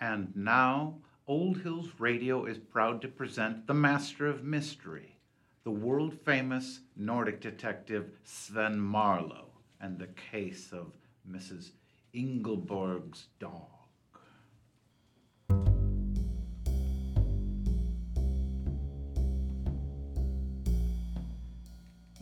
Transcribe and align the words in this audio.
And 0.00 0.34
now, 0.34 0.94
Old 1.26 1.58
Hills 1.58 1.90
Radio 1.98 2.46
is 2.46 2.58
proud 2.58 3.02
to 3.02 3.08
present 3.08 3.66
the 3.66 3.74
Master 3.74 4.26
of 4.26 4.42
Mystery, 4.42 5.16
the 5.62 5.70
world 5.70 6.14
famous 6.24 6.80
Nordic 6.96 7.40
detective 7.40 8.10
Sven 8.24 8.80
Marlowe, 8.80 9.50
and 9.78 9.98
the 9.98 10.08
case 10.30 10.72
of 10.72 10.96
Mrs. 11.30 11.72
Ingelborg's 12.14 13.26
dog. 13.38 13.66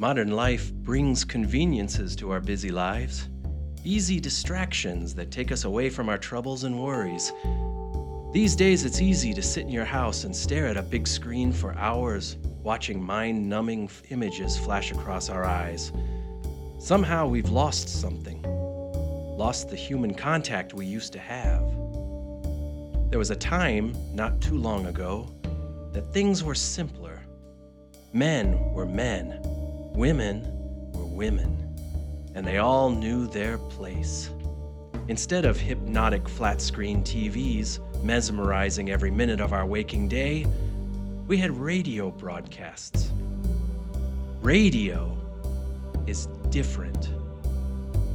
Modern 0.00 0.30
life 0.30 0.72
brings 0.72 1.24
conveniences 1.24 2.14
to 2.16 2.30
our 2.30 2.40
busy 2.40 2.70
lives, 2.70 3.28
easy 3.84 4.20
distractions 4.20 5.14
that 5.14 5.30
take 5.30 5.50
us 5.50 5.64
away 5.64 5.90
from 5.90 6.08
our 6.08 6.18
troubles 6.18 6.64
and 6.64 6.78
worries. 6.78 7.32
These 8.30 8.56
days, 8.56 8.84
it's 8.84 9.00
easy 9.00 9.32
to 9.32 9.40
sit 9.40 9.62
in 9.62 9.70
your 9.70 9.86
house 9.86 10.24
and 10.24 10.36
stare 10.36 10.66
at 10.66 10.76
a 10.76 10.82
big 10.82 11.08
screen 11.08 11.50
for 11.50 11.74
hours, 11.76 12.36
watching 12.62 13.02
mind 13.02 13.48
numbing 13.48 13.88
images 14.10 14.58
flash 14.58 14.92
across 14.92 15.30
our 15.30 15.44
eyes. 15.44 15.92
Somehow, 16.78 17.26
we've 17.26 17.48
lost 17.48 17.88
something, 17.88 18.42
lost 18.42 19.70
the 19.70 19.76
human 19.76 20.12
contact 20.12 20.74
we 20.74 20.84
used 20.84 21.14
to 21.14 21.18
have. 21.18 21.62
There 23.08 23.18
was 23.18 23.30
a 23.30 23.36
time, 23.36 23.94
not 24.12 24.42
too 24.42 24.58
long 24.58 24.84
ago, 24.84 25.34
that 25.94 26.12
things 26.12 26.44
were 26.44 26.54
simpler. 26.54 27.22
Men 28.12 28.74
were 28.74 28.84
men, 28.84 29.40
women 29.94 30.42
were 30.92 31.06
women, 31.06 31.74
and 32.34 32.46
they 32.46 32.58
all 32.58 32.90
knew 32.90 33.26
their 33.26 33.56
place. 33.56 34.28
Instead 35.08 35.46
of 35.46 35.58
hypnotic 35.58 36.28
flat 36.28 36.60
screen 36.60 37.02
TVs 37.02 37.80
mesmerizing 38.02 38.90
every 38.90 39.10
minute 39.10 39.40
of 39.40 39.52
our 39.52 39.66
waking 39.66 40.08
day, 40.08 40.46
we 41.26 41.36
had 41.36 41.50
radio 41.56 42.10
broadcasts. 42.10 43.10
Radio 44.42 45.16
is 46.06 46.26
different. 46.50 47.10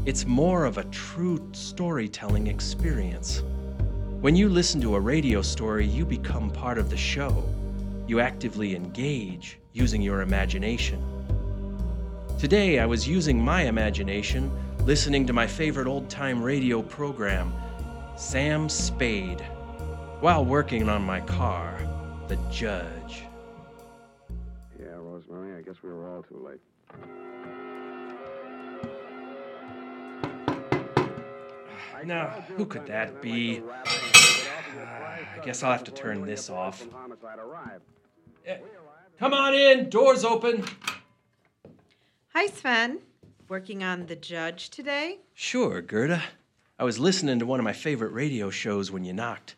It's 0.05 0.25
more 0.25 0.65
of 0.65 0.77
a 0.77 0.83
true 0.85 1.49
storytelling 1.53 2.47
experience. 2.47 3.43
When 4.21 4.35
you 4.35 4.49
listen 4.49 4.81
to 4.81 4.95
a 4.95 4.99
radio 4.99 5.41
story, 5.41 5.85
you 5.85 6.05
become 6.05 6.49
part 6.49 6.77
of 6.77 6.89
the 6.89 6.97
show. 6.97 7.43
You 8.07 8.19
actively 8.19 8.75
engage 8.75 9.59
using 9.73 10.01
your 10.01 10.21
imagination. 10.21 11.01
Today, 12.39 12.79
I 12.79 12.85
was 12.85 13.07
using 13.07 13.39
my 13.39 13.63
imagination 13.63 14.51
listening 14.85 15.25
to 15.27 15.33
my 15.33 15.47
favorite 15.47 15.87
old 15.87 16.09
time 16.09 16.43
radio 16.43 16.81
program, 16.81 17.53
Sam 18.17 18.67
Spade, 18.67 19.43
while 20.23 20.45
working 20.45 20.87
on 20.87 21.03
my 21.03 21.19
car, 21.19 21.77
The 22.29 22.37
Judge. 22.49 23.23
Yeah, 24.79 24.95
Rosemary, 24.95 25.57
I 25.57 25.61
guess 25.61 25.75
we 25.83 25.89
were 25.89 26.07
all 26.07 26.23
too 26.23 26.47
late. 26.47 26.61
Now, 32.05 32.27
who 32.55 32.65
could 32.65 32.85
that 32.87 33.21
be? 33.21 33.61
I 33.85 35.41
guess 35.43 35.61
I'll 35.61 35.73
have 35.73 35.83
to 35.85 35.91
turn 35.91 36.25
this 36.25 36.49
off. 36.49 36.87
Eh, 38.45 38.57
Come 39.19 39.33
on 39.33 39.53
in, 39.53 39.89
doors 39.89 40.23
open. 40.23 40.65
Hi, 42.33 42.47
Sven. 42.47 42.99
Working 43.49 43.83
on 43.83 44.05
The 44.05 44.15
Judge 44.17 44.69
today? 44.69 45.19
Sure, 45.33 45.81
Gerda. 45.81 46.23
I 46.79 46.85
was 46.85 46.97
listening 46.99 47.39
to 47.39 47.45
one 47.45 47.59
of 47.59 47.63
my 47.65 47.71
favorite 47.73 48.11
radio 48.11 48.49
shows 48.49 48.89
when 48.89 49.03
you 49.03 49.11
knocked. 49.13 49.55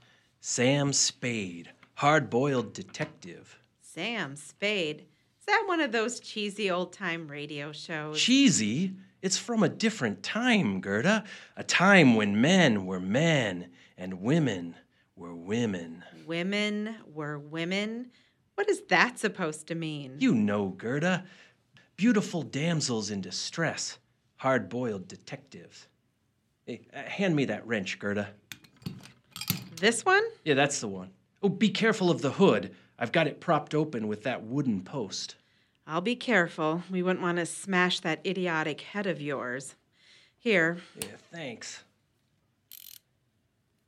Sam 0.47 0.93
Spade, 0.93 1.71
hard 1.95 2.29
boiled 2.29 2.71
detective. 2.71 3.57
Sam 3.81 4.35
Spade. 4.35 5.07
Is 5.39 5.45
that 5.47 5.63
one 5.65 5.81
of 5.81 5.91
those 5.91 6.19
cheesy 6.19 6.69
old 6.69 6.93
time 6.93 7.27
radio 7.27 7.71
shows? 7.71 8.21
Cheesy? 8.21 8.93
It's 9.23 9.39
from 9.39 9.63
a 9.63 9.69
different 9.69 10.21
time, 10.21 10.81
Gerda. 10.81 11.23
A 11.57 11.63
time 11.63 12.13
when 12.13 12.41
men 12.41 12.85
were 12.85 12.99
men 12.99 13.71
and 13.97 14.21
women 14.21 14.75
were 15.15 15.33
women. 15.33 16.03
women 16.27 16.95
were 17.11 17.39
women? 17.39 18.11
What 18.53 18.69
is 18.69 18.83
that 18.89 19.17
supposed 19.17 19.65
to 19.69 19.73
mean? 19.73 20.17
You 20.19 20.35
know, 20.35 20.67
Gerda. 20.67 21.25
Beautiful 21.97 22.43
damsels 22.43 23.09
in 23.09 23.19
distress, 23.19 23.97
hard 24.35 24.69
boiled 24.69 25.07
detectives. 25.07 25.87
Hey, 26.67 26.81
uh, 26.93 27.01
hand 27.01 27.35
me 27.35 27.45
that 27.45 27.65
wrench, 27.65 27.97
Gerda. 27.97 28.29
This 29.77 30.05
one? 30.05 30.23
Yeah, 30.43 30.53
that's 30.53 30.79
the 30.79 30.87
one. 30.87 31.11
Oh, 31.43 31.49
be 31.49 31.69
careful 31.69 32.09
of 32.09 32.21
the 32.21 32.31
hood. 32.31 32.73
I've 32.97 33.11
got 33.11 33.27
it 33.27 33.39
propped 33.41 33.75
open 33.75 34.07
with 34.07 34.23
that 34.23 34.43
wooden 34.43 34.81
post. 34.81 35.35
I'll 35.87 36.01
be 36.01 36.15
careful. 36.15 36.83
We 36.89 37.03
wouldn't 37.03 37.21
want 37.21 37.37
to 37.37 37.45
smash 37.45 37.99
that 37.99 38.25
idiotic 38.25 38.81
head 38.81 39.05
of 39.05 39.21
yours. 39.21 39.75
Here, 40.37 40.77
Yeah, 40.99 41.17
thanks. 41.31 41.83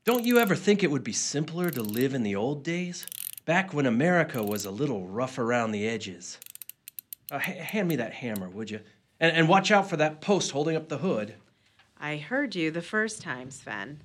Don't 0.06 0.26
you 0.26 0.40
ever 0.40 0.56
think 0.56 0.84
it 0.84 0.90
would 0.92 1.04
be 1.04 1.14
simpler 1.14 1.70
to 1.70 1.82
live 1.84 2.14
in 2.14 2.24
the 2.24 2.36
old 2.36 2.64
days? 2.64 3.06
Back 3.46 3.74
when 3.74 3.86
America 3.86 4.42
was 4.44 4.66
a 4.66 4.72
little 4.72 5.06
rough 5.08 5.38
around 5.38 5.72
the 5.72 5.88
edges. 5.88 6.40
Uh, 7.32 7.40
ha- 7.40 7.52
hand 7.52 7.88
me 7.88 7.98
that 7.98 8.14
hammer, 8.14 8.50
would 8.50 8.72
you? 8.72 8.80
And, 9.20 9.36
and 9.36 9.50
watch 9.50 9.70
out 9.70 9.90
for 9.90 9.98
that 9.98 10.22
post 10.22 10.52
holding 10.52 10.76
up 10.76 10.90
the 10.90 10.98
hood. 11.00 11.36
I 12.00 12.18
heard 12.18 12.56
you 12.56 12.72
the 12.72 12.82
first 12.82 13.22
time, 13.22 13.52
Sven. 13.52 14.02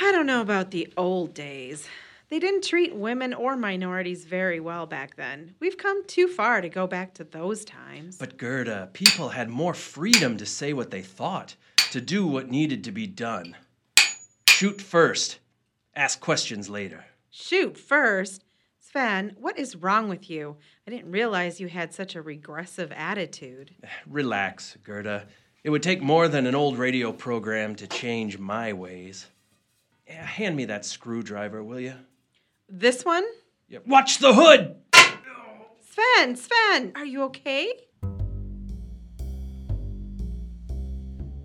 I 0.00 0.12
don't 0.12 0.26
know 0.26 0.40
about 0.40 0.70
the 0.70 0.92
old 0.96 1.34
days. 1.34 1.88
They 2.28 2.38
didn't 2.40 2.64
treat 2.64 2.94
women 2.94 3.32
or 3.32 3.56
minorities 3.56 4.24
very 4.24 4.58
well 4.58 4.84
back 4.84 5.14
then. 5.14 5.54
We've 5.60 5.78
come 5.78 6.04
too 6.06 6.26
far 6.26 6.60
to 6.60 6.68
go 6.68 6.86
back 6.86 7.14
to 7.14 7.24
those 7.24 7.64
times. 7.64 8.18
But 8.18 8.36
Gerda, 8.36 8.90
people 8.92 9.28
had 9.28 9.48
more 9.48 9.74
freedom 9.74 10.36
to 10.38 10.46
say 10.46 10.72
what 10.72 10.90
they 10.90 11.02
thought, 11.02 11.54
to 11.92 12.00
do 12.00 12.26
what 12.26 12.50
needed 12.50 12.82
to 12.84 12.92
be 12.92 13.06
done. 13.06 13.56
Shoot 14.48 14.80
first, 14.80 15.38
ask 15.94 16.18
questions 16.20 16.68
later. 16.68 17.04
Shoot 17.30 17.78
first. 17.78 18.42
Sven, 18.80 19.36
what 19.38 19.58
is 19.58 19.76
wrong 19.76 20.08
with 20.08 20.28
you? 20.28 20.56
I 20.86 20.90
didn't 20.90 21.12
realize 21.12 21.60
you 21.60 21.68
had 21.68 21.92
such 21.92 22.16
a 22.16 22.22
regressive 22.22 22.90
attitude. 22.92 23.72
Relax, 24.06 24.76
Gerda. 24.82 25.26
It 25.62 25.70
would 25.70 25.82
take 25.82 26.02
more 26.02 26.28
than 26.28 26.46
an 26.46 26.54
old 26.54 26.78
radio 26.78 27.12
program 27.12 27.74
to 27.76 27.86
change 27.86 28.38
my 28.38 28.72
ways. 28.72 29.26
Yeah, 30.06 30.24
hand 30.24 30.54
me 30.54 30.66
that 30.66 30.84
screwdriver, 30.84 31.64
will 31.64 31.80
you? 31.80 31.94
This 32.68 33.04
one? 33.04 33.24
Yeah, 33.68 33.80
watch 33.86 34.18
the 34.18 34.32
hood! 34.32 34.76
Sven, 34.94 36.36
Sven, 36.36 36.92
are 36.94 37.04
you 37.04 37.24
okay? 37.24 37.72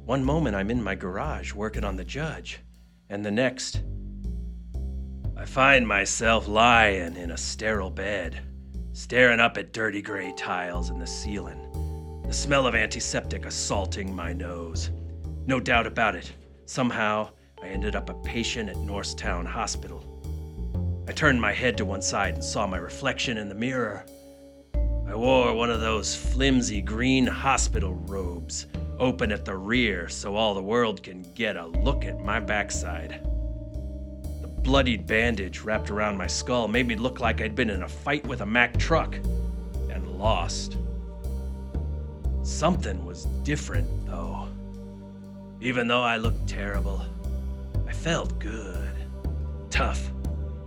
One 0.05 0.23
moment 0.23 0.55
I'm 0.55 0.69
in 0.69 0.83
my 0.83 0.93
garage 0.93 1.53
working 1.53 1.83
on 1.83 1.95
the 1.95 2.03
judge, 2.03 2.59
and 3.09 3.25
the 3.25 3.31
next, 3.31 3.81
I 5.35 5.45
find 5.45 5.87
myself 5.87 6.47
lying 6.47 7.15
in 7.15 7.31
a 7.31 7.37
sterile 7.37 7.89
bed, 7.89 8.41
staring 8.93 9.39
up 9.39 9.57
at 9.57 9.73
dirty 9.73 10.03
gray 10.03 10.33
tiles 10.37 10.91
in 10.91 10.99
the 10.99 11.07
ceiling, 11.07 12.21
the 12.27 12.33
smell 12.33 12.67
of 12.67 12.75
antiseptic 12.75 13.45
assaulting 13.45 14.15
my 14.15 14.33
nose. 14.33 14.91
No 15.47 15.59
doubt 15.59 15.87
about 15.87 16.15
it, 16.15 16.31
somehow 16.65 17.29
I 17.61 17.67
ended 17.67 17.95
up 17.95 18.09
a 18.09 18.13
patient 18.15 18.69
at 18.69 18.77
Norristown 18.77 19.45
Hospital. 19.45 20.03
I 21.07 21.11
turned 21.11 21.41
my 21.41 21.53
head 21.53 21.77
to 21.77 21.85
one 21.85 22.01
side 22.01 22.35
and 22.35 22.43
saw 22.43 22.65
my 22.65 22.77
reflection 22.77 23.37
in 23.37 23.49
the 23.49 23.55
mirror. 23.55 24.05
I 25.07 25.15
wore 25.15 25.53
one 25.53 25.69
of 25.69 25.81
those 25.81 26.15
flimsy 26.15 26.81
green 26.81 27.27
hospital 27.27 27.93
robes, 27.93 28.67
open 28.97 29.31
at 29.31 29.43
the 29.43 29.57
rear 29.57 30.07
so 30.07 30.35
all 30.35 30.53
the 30.53 30.61
world 30.61 31.03
can 31.03 31.23
get 31.33 31.57
a 31.57 31.65
look 31.65 32.05
at 32.05 32.23
my 32.23 32.39
backside. 32.39 33.19
The 34.41 34.47
bloodied 34.47 35.05
bandage 35.05 35.61
wrapped 35.61 35.91
around 35.91 36.17
my 36.17 36.27
skull 36.27 36.67
made 36.67 36.87
me 36.87 36.95
look 36.95 37.19
like 37.19 37.41
I'd 37.41 37.55
been 37.55 37.69
in 37.69 37.83
a 37.83 37.89
fight 37.89 38.25
with 38.25 38.41
a 38.41 38.45
Mack 38.45 38.77
truck 38.77 39.15
and 39.89 40.07
lost. 40.07 40.77
Something 42.43 43.03
was 43.05 43.25
different, 43.43 44.05
though. 44.05 44.47
Even 45.59 45.87
though 45.87 46.03
I 46.03 46.17
looked 46.17 46.47
terrible, 46.47 47.05
felt 48.01 48.39
good, 48.39 48.95
tough, 49.69 50.11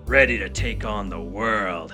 ready 0.07 0.39
to 0.39 0.49
take 0.49 0.85
on 0.85 1.09
the 1.09 1.21
world. 1.21 1.93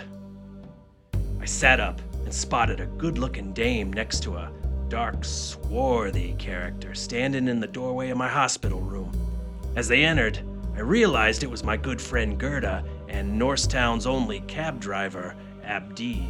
I 1.40 1.46
sat 1.46 1.80
up 1.80 1.98
and 2.24 2.34
spotted 2.34 2.78
a 2.78 2.84
good 2.84 3.16
looking 3.16 3.54
dame 3.54 3.90
next 3.90 4.22
to 4.24 4.34
a 4.36 4.52
dark, 4.88 5.24
swarthy 5.24 6.34
character 6.34 6.94
standing 6.94 7.48
in 7.48 7.58
the 7.58 7.66
doorway 7.66 8.10
of 8.10 8.18
my 8.18 8.28
hospital 8.28 8.80
room. 8.80 9.10
As 9.76 9.88
they 9.88 10.04
entered, 10.04 10.38
I 10.76 10.80
realized 10.80 11.42
it 11.42 11.50
was 11.50 11.64
my 11.64 11.78
good 11.78 12.02
friend 12.02 12.38
Gerda 12.38 12.84
and 13.08 13.38
Norristown's 13.38 14.06
only 14.06 14.40
cab 14.40 14.78
driver, 14.78 15.34
Abdi. 15.64 16.28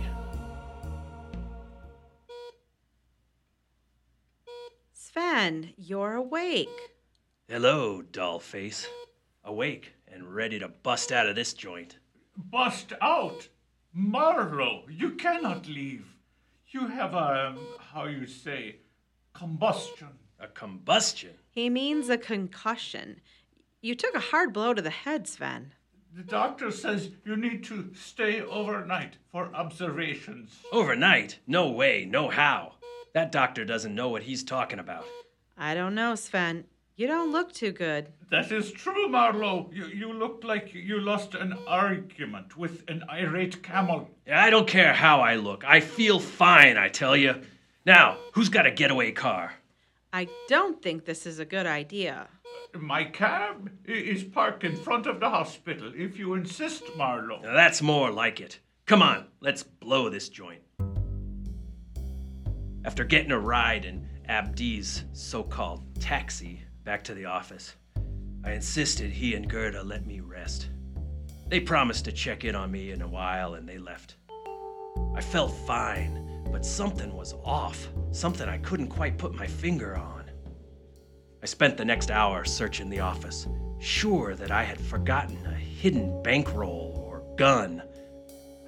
Sven, 4.92 5.74
you're 5.76 6.14
awake. 6.14 6.89
Hello, 7.50 8.00
doll 8.00 8.38
face. 8.38 8.86
Awake 9.42 9.94
and 10.06 10.32
ready 10.36 10.60
to 10.60 10.68
bust 10.68 11.10
out 11.10 11.28
of 11.28 11.34
this 11.34 11.52
joint. 11.52 11.98
Bust 12.36 12.92
out! 13.02 13.48
Marlowe, 13.92 14.84
you 14.88 15.16
cannot 15.16 15.66
leave. 15.66 16.06
You 16.68 16.86
have 16.86 17.12
a, 17.12 17.56
how 17.80 18.04
you 18.04 18.28
say, 18.28 18.76
combustion. 19.34 20.10
A 20.38 20.46
combustion? 20.46 21.30
He 21.50 21.68
means 21.68 22.08
a 22.08 22.16
concussion. 22.16 23.20
You 23.82 23.96
took 23.96 24.14
a 24.14 24.20
hard 24.20 24.52
blow 24.52 24.72
to 24.72 24.80
the 24.80 24.90
head, 24.90 25.26
Sven. 25.26 25.72
The 26.14 26.22
doctor 26.22 26.70
says 26.70 27.10
you 27.24 27.36
need 27.36 27.64
to 27.64 27.90
stay 27.94 28.42
overnight 28.42 29.16
for 29.32 29.52
observations. 29.52 30.56
Overnight? 30.70 31.40
No 31.48 31.68
way, 31.68 32.04
no 32.08 32.28
how. 32.28 32.74
That 33.12 33.32
doctor 33.32 33.64
doesn't 33.64 33.96
know 33.96 34.08
what 34.08 34.22
he's 34.22 34.44
talking 34.44 34.78
about. 34.78 35.04
I 35.58 35.74
don't 35.74 35.96
know, 35.96 36.14
Sven. 36.14 36.66
You 37.00 37.06
don't 37.06 37.32
look 37.32 37.50
too 37.50 37.72
good. 37.72 38.08
That 38.30 38.52
is 38.52 38.72
true, 38.72 39.08
Marlowe. 39.08 39.70
You, 39.72 39.86
you 39.86 40.12
look 40.12 40.44
like 40.44 40.74
you 40.74 41.00
lost 41.00 41.34
an 41.34 41.54
argument 41.66 42.58
with 42.58 42.84
an 42.88 43.04
irate 43.08 43.62
camel. 43.62 44.10
I 44.30 44.50
don't 44.50 44.68
care 44.68 44.92
how 44.92 45.22
I 45.22 45.36
look. 45.36 45.64
I 45.66 45.80
feel 45.80 46.20
fine, 46.20 46.76
I 46.76 46.90
tell 46.90 47.16
you. 47.16 47.40
Now, 47.86 48.18
who's 48.34 48.50
got 48.50 48.66
a 48.66 48.70
getaway 48.70 49.12
car? 49.12 49.54
I 50.12 50.28
don't 50.46 50.82
think 50.82 51.06
this 51.06 51.24
is 51.24 51.38
a 51.38 51.46
good 51.46 51.64
idea. 51.64 52.28
My 52.78 53.04
cab 53.04 53.70
is 53.86 54.22
parked 54.22 54.64
in 54.64 54.76
front 54.76 55.06
of 55.06 55.20
the 55.20 55.30
hospital, 55.30 55.90
if 55.96 56.18
you 56.18 56.34
insist, 56.34 56.82
Marlowe. 56.98 57.40
Now, 57.40 57.54
that's 57.54 57.80
more 57.80 58.10
like 58.10 58.42
it. 58.42 58.58
Come 58.84 59.00
on, 59.00 59.24
let's 59.40 59.62
blow 59.62 60.10
this 60.10 60.28
joint. 60.28 60.60
After 62.84 63.04
getting 63.04 63.32
a 63.32 63.40
ride 63.40 63.86
in 63.86 64.06
Abdi's 64.28 65.04
so 65.14 65.42
called 65.42 65.82
taxi 65.98 66.60
back 66.90 67.04
to 67.04 67.14
the 67.14 67.26
office, 67.26 67.76
I 68.42 68.50
insisted 68.50 69.12
he 69.12 69.36
and 69.36 69.48
Gerda 69.48 69.80
let 69.84 70.06
me 70.06 70.18
rest. 70.18 70.70
They 71.46 71.60
promised 71.60 72.04
to 72.06 72.10
check 72.10 72.44
in 72.44 72.56
on 72.56 72.72
me 72.72 72.90
in 72.90 73.00
a 73.00 73.06
while 73.06 73.54
and 73.54 73.68
they 73.68 73.78
left. 73.78 74.16
I 75.14 75.20
felt 75.20 75.54
fine, 75.68 76.42
but 76.50 76.66
something 76.66 77.16
was 77.16 77.34
off, 77.44 77.86
something 78.10 78.48
I 78.48 78.58
couldn't 78.58 78.88
quite 78.88 79.18
put 79.18 79.36
my 79.36 79.46
finger 79.46 79.96
on. 79.96 80.32
I 81.40 81.46
spent 81.46 81.76
the 81.76 81.84
next 81.84 82.10
hour 82.10 82.44
searching 82.44 82.90
the 82.90 82.98
office, 82.98 83.46
sure 83.78 84.34
that 84.34 84.50
I 84.50 84.64
had 84.64 84.80
forgotten 84.80 85.46
a 85.46 85.54
hidden 85.54 86.20
bankroll 86.24 87.00
or 87.06 87.22
gun. 87.36 87.84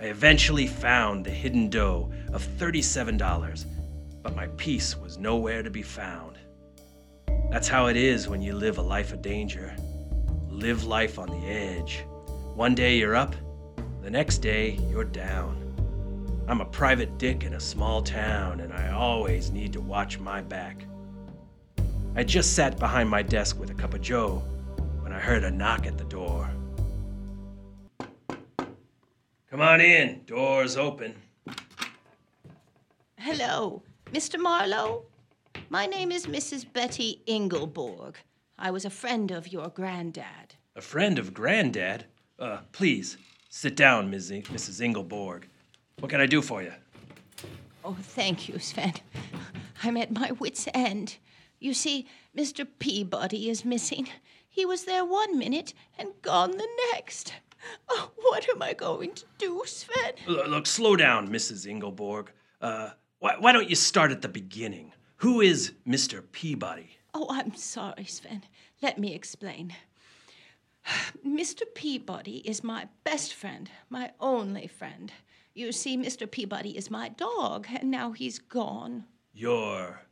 I 0.00 0.04
eventually 0.04 0.68
found 0.68 1.24
the 1.24 1.30
hidden 1.30 1.70
dough 1.70 2.12
of 2.32 2.46
$37, 2.46 3.64
but 4.22 4.36
my 4.36 4.46
piece 4.56 4.96
was 4.96 5.18
nowhere 5.18 5.64
to 5.64 5.70
be 5.70 5.82
found. 5.82 6.38
That's 7.52 7.68
how 7.68 7.88
it 7.88 7.98
is 7.98 8.28
when 8.30 8.40
you 8.40 8.54
live 8.54 8.78
a 8.78 8.82
life 8.82 9.12
of 9.12 9.20
danger. 9.20 9.76
Live 10.48 10.84
life 10.84 11.18
on 11.18 11.28
the 11.28 11.46
edge. 11.46 12.02
One 12.54 12.74
day 12.74 12.96
you're 12.96 13.14
up, 13.14 13.36
the 14.00 14.08
next 14.08 14.38
day 14.38 14.80
you're 14.88 15.04
down. 15.04 15.58
I'm 16.48 16.62
a 16.62 16.64
private 16.64 17.18
dick 17.18 17.44
in 17.44 17.52
a 17.52 17.60
small 17.60 18.00
town, 18.00 18.60
and 18.60 18.72
I 18.72 18.92
always 18.92 19.50
need 19.50 19.74
to 19.74 19.82
watch 19.82 20.18
my 20.18 20.40
back. 20.40 20.86
I 22.16 22.24
just 22.24 22.56
sat 22.56 22.78
behind 22.78 23.10
my 23.10 23.20
desk 23.20 23.60
with 23.60 23.68
a 23.68 23.74
cup 23.74 23.92
of 23.92 24.00
joe 24.00 24.42
when 25.02 25.12
I 25.12 25.20
heard 25.20 25.44
a 25.44 25.50
knock 25.50 25.86
at 25.86 25.98
the 25.98 26.04
door. 26.04 26.50
Come 29.50 29.60
on 29.60 29.82
in, 29.82 30.22
door's 30.24 30.78
open. 30.78 31.14
Hello, 33.18 33.82
Mr. 34.10 34.40
Marlowe. 34.40 35.04
My 35.68 35.86
name 35.86 36.12
is 36.12 36.26
Mrs. 36.26 36.70
Betty 36.72 37.22
Ingleborg. 37.26 38.16
I 38.58 38.70
was 38.70 38.84
a 38.84 38.90
friend 38.90 39.30
of 39.30 39.48
your 39.52 39.68
granddad. 39.68 40.54
A 40.76 40.80
friend 40.80 41.18
of 41.18 41.34
Granddad? 41.34 42.04
Uh, 42.38 42.58
please, 42.72 43.16
sit 43.50 43.76
down, 43.76 44.10
Ms. 44.10 44.30
In- 44.30 44.42
Mrs. 44.44 44.80
Ingleborg. 44.80 45.44
What 45.98 46.10
can 46.10 46.20
I 46.20 46.26
do 46.26 46.40
for 46.42 46.62
you? 46.62 46.72
Oh, 47.84 47.96
thank 48.00 48.48
you, 48.48 48.58
Sven. 48.58 48.94
I'm 49.82 49.96
at 49.96 50.12
my 50.12 50.32
wits' 50.32 50.68
end. 50.72 51.16
You 51.58 51.74
see, 51.74 52.06
Mr. 52.36 52.66
Peabody 52.78 53.50
is 53.50 53.64
missing. 53.64 54.08
He 54.48 54.64
was 54.64 54.84
there 54.84 55.04
one 55.04 55.38
minute 55.38 55.74
and 55.98 56.10
gone 56.22 56.52
the 56.52 56.68
next. 56.92 57.34
Oh, 57.88 58.10
what 58.16 58.48
am 58.48 58.62
I 58.62 58.72
going 58.72 59.12
to 59.14 59.24
do, 59.38 59.62
Sven? 59.66 60.14
L- 60.28 60.48
look, 60.48 60.66
slow 60.66 60.96
down, 60.96 61.28
Mrs. 61.28 61.66
Ingleborg. 61.66 62.28
Uh, 62.60 62.90
why, 63.18 63.36
why 63.38 63.52
don't 63.52 63.68
you 63.70 63.76
start 63.76 64.10
at 64.10 64.22
the 64.22 64.28
beginning? 64.28 64.92
Who 65.22 65.40
is 65.40 65.74
Mr. 65.86 66.20
Peabody? 66.32 66.96
Oh, 67.14 67.28
I'm 67.30 67.54
sorry, 67.54 68.06
Sven. 68.06 68.42
Let 68.82 68.98
me 68.98 69.14
explain. 69.14 69.72
Mr. 71.24 71.62
Peabody 71.76 72.38
is 72.38 72.64
my 72.64 72.88
best 73.04 73.32
friend, 73.32 73.70
my 73.88 74.10
only 74.18 74.66
friend. 74.66 75.12
You 75.54 75.70
see, 75.70 75.96
Mr. 75.96 76.28
Peabody 76.28 76.76
is 76.76 76.90
my 76.90 77.10
dog, 77.10 77.68
and 77.72 77.88
now 77.88 78.10
he's 78.10 78.40
gone. 78.40 79.04
Your 79.32 80.02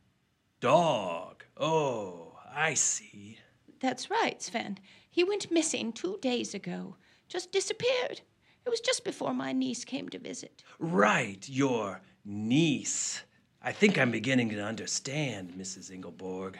dog. 0.61 1.43
Oh, 1.57 2.39
I 2.49 2.73
see. 2.75 3.37
That's 3.81 4.09
right, 4.09 4.41
Sven. 4.41 4.79
He 5.09 5.25
went 5.25 5.51
missing 5.51 5.91
two 5.91 6.19
days 6.21 6.53
ago. 6.53 6.95
Just 7.27 7.51
disappeared. 7.51 8.21
It 8.65 8.69
was 8.69 8.79
just 8.79 9.03
before 9.03 9.33
my 9.33 9.51
niece 9.51 9.83
came 9.83 10.07
to 10.07 10.19
visit. 10.19 10.63
Right, 10.79 11.45
your 11.49 11.99
niece. 12.23 13.23
I 13.63 13.71
think 13.71 13.99
I'm 13.99 14.09
beginning 14.09 14.49
to 14.49 14.63
understand, 14.63 15.53
Mrs. 15.55 15.91
Ingleborg. 15.91 16.55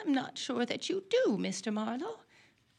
I'm 0.00 0.12
not 0.12 0.38
sure 0.38 0.64
that 0.64 0.88
you 0.88 1.04
do, 1.10 1.36
Mr. 1.36 1.70
Marlowe. 1.70 2.20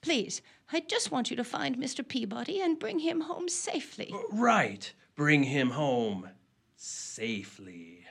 Please, 0.01 0.41
I 0.71 0.79
just 0.79 1.11
want 1.11 1.29
you 1.29 1.35
to 1.35 1.43
find 1.43 1.77
Mr. 1.77 2.07
Peabody 2.07 2.59
and 2.59 2.79
bring 2.79 2.99
him 2.99 3.21
home 3.21 3.47
safely. 3.47 4.13
Right, 4.31 4.91
bring 5.15 5.43
him 5.43 5.69
home 5.69 6.29
safely. 6.75 8.05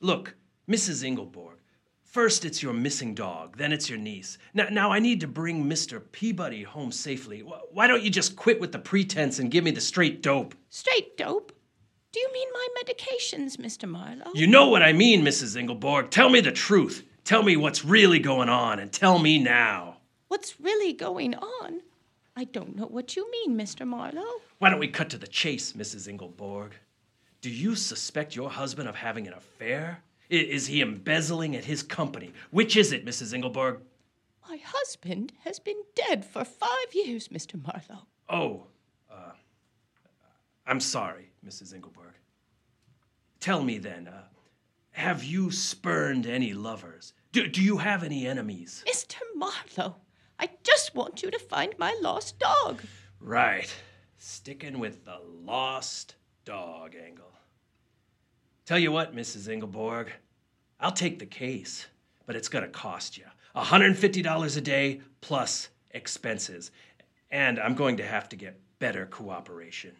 Look, 0.00 0.34
Mrs. 0.68 1.02
Ingleborg, 1.02 1.56
first 2.02 2.44
it's 2.44 2.62
your 2.62 2.74
missing 2.74 3.14
dog, 3.14 3.56
then 3.56 3.72
it's 3.72 3.88
your 3.88 3.98
niece. 3.98 4.36
Now, 4.52 4.68
now 4.70 4.92
I 4.92 4.98
need 4.98 5.20
to 5.20 5.28
bring 5.28 5.64
Mr. 5.64 6.02
Peabody 6.12 6.62
home 6.62 6.92
safely. 6.92 7.40
Why 7.40 7.86
don't 7.86 8.02
you 8.02 8.10
just 8.10 8.36
quit 8.36 8.60
with 8.60 8.72
the 8.72 8.78
pretense 8.78 9.38
and 9.38 9.50
give 9.50 9.64
me 9.64 9.70
the 9.70 9.80
straight 9.80 10.22
dope? 10.22 10.54
Straight 10.68 11.16
dope? 11.16 11.52
Do 12.12 12.20
you 12.20 12.32
mean 12.32 12.48
my 12.52 12.68
medications, 12.82 13.56
Mr. 13.56 13.88
Marlowe? 13.88 14.30
You 14.34 14.46
know 14.46 14.68
what 14.68 14.82
I 14.82 14.92
mean, 14.92 15.22
Mrs. 15.24 15.56
Ingleborg. 15.56 16.10
Tell 16.10 16.28
me 16.28 16.40
the 16.40 16.52
truth. 16.52 17.04
Tell 17.24 17.42
me 17.42 17.56
what's 17.56 17.84
really 17.84 18.18
going 18.18 18.48
on, 18.48 18.78
and 18.80 18.92
tell 18.92 19.18
me 19.18 19.38
now. 19.38 19.96
What's 20.28 20.60
really 20.60 20.92
going 20.92 21.34
on? 21.34 21.80
I 22.36 22.44
don't 22.44 22.76
know 22.76 22.86
what 22.86 23.16
you 23.16 23.30
mean, 23.30 23.56
Mr. 23.58 23.86
Marlowe. 23.86 24.40
Why 24.58 24.70
don't 24.70 24.78
we 24.78 24.88
cut 24.88 25.10
to 25.10 25.18
the 25.18 25.26
chase, 25.26 25.72
Mrs. 25.72 26.08
Ingleborg? 26.08 26.72
Do 27.40 27.50
you 27.50 27.74
suspect 27.76 28.36
your 28.36 28.50
husband 28.50 28.88
of 28.88 28.94
having 28.96 29.26
an 29.26 29.32
affair? 29.34 30.02
I- 30.30 30.34
Is 30.34 30.66
he 30.66 30.80
embezzling 30.82 31.56
at 31.56 31.64
his 31.64 31.82
company? 31.82 32.32
Which 32.50 32.76
is 32.76 32.92
it, 32.92 33.04
Mrs. 33.06 33.34
Ingleborg? 33.34 33.80
My 34.48 34.58
husband 34.64 35.32
has 35.44 35.58
been 35.58 35.82
dead 35.94 36.24
for 36.24 36.44
five 36.44 36.94
years, 36.94 37.28
Mr. 37.28 37.62
Marlowe. 37.62 38.04
Oh, 38.28 38.66
uh, 39.10 39.32
I'm 40.66 40.80
sorry, 40.80 41.31
Mrs. 41.46 41.74
Engelberg. 41.74 42.14
Tell 43.40 43.62
me 43.64 43.78
then, 43.78 44.08
uh, 44.08 44.24
have 44.92 45.24
you 45.24 45.50
spurned 45.50 46.26
any 46.26 46.52
lovers? 46.52 47.12
Do, 47.32 47.48
do 47.48 47.62
you 47.62 47.78
have 47.78 48.04
any 48.04 48.26
enemies? 48.26 48.84
Mr. 48.88 49.16
Marlowe, 49.34 49.96
I 50.38 50.50
just 50.62 50.94
want 50.94 51.22
you 51.22 51.30
to 51.30 51.38
find 51.38 51.74
my 51.78 51.96
lost 52.00 52.38
dog. 52.38 52.82
Right. 53.20 53.74
Sticking 54.18 54.78
with 54.78 55.04
the 55.04 55.18
lost 55.44 56.16
dog 56.44 56.94
angle. 56.94 57.32
Tell 58.64 58.78
you 58.78 58.92
what, 58.92 59.14
Mrs. 59.14 59.48
Ingleborg, 59.48 60.08
I'll 60.78 60.92
take 60.92 61.18
the 61.18 61.26
case, 61.26 61.86
but 62.26 62.36
it's 62.36 62.48
going 62.48 62.64
to 62.64 62.70
cost 62.70 63.18
you 63.18 63.24
$150 63.56 64.56
a 64.56 64.60
day 64.60 65.00
plus 65.20 65.68
expenses. 65.90 66.70
And 67.30 67.58
I'm 67.58 67.74
going 67.74 67.96
to 67.96 68.04
have 68.04 68.28
to 68.28 68.36
get 68.36 68.60
better 68.78 69.06
cooperation. 69.06 69.92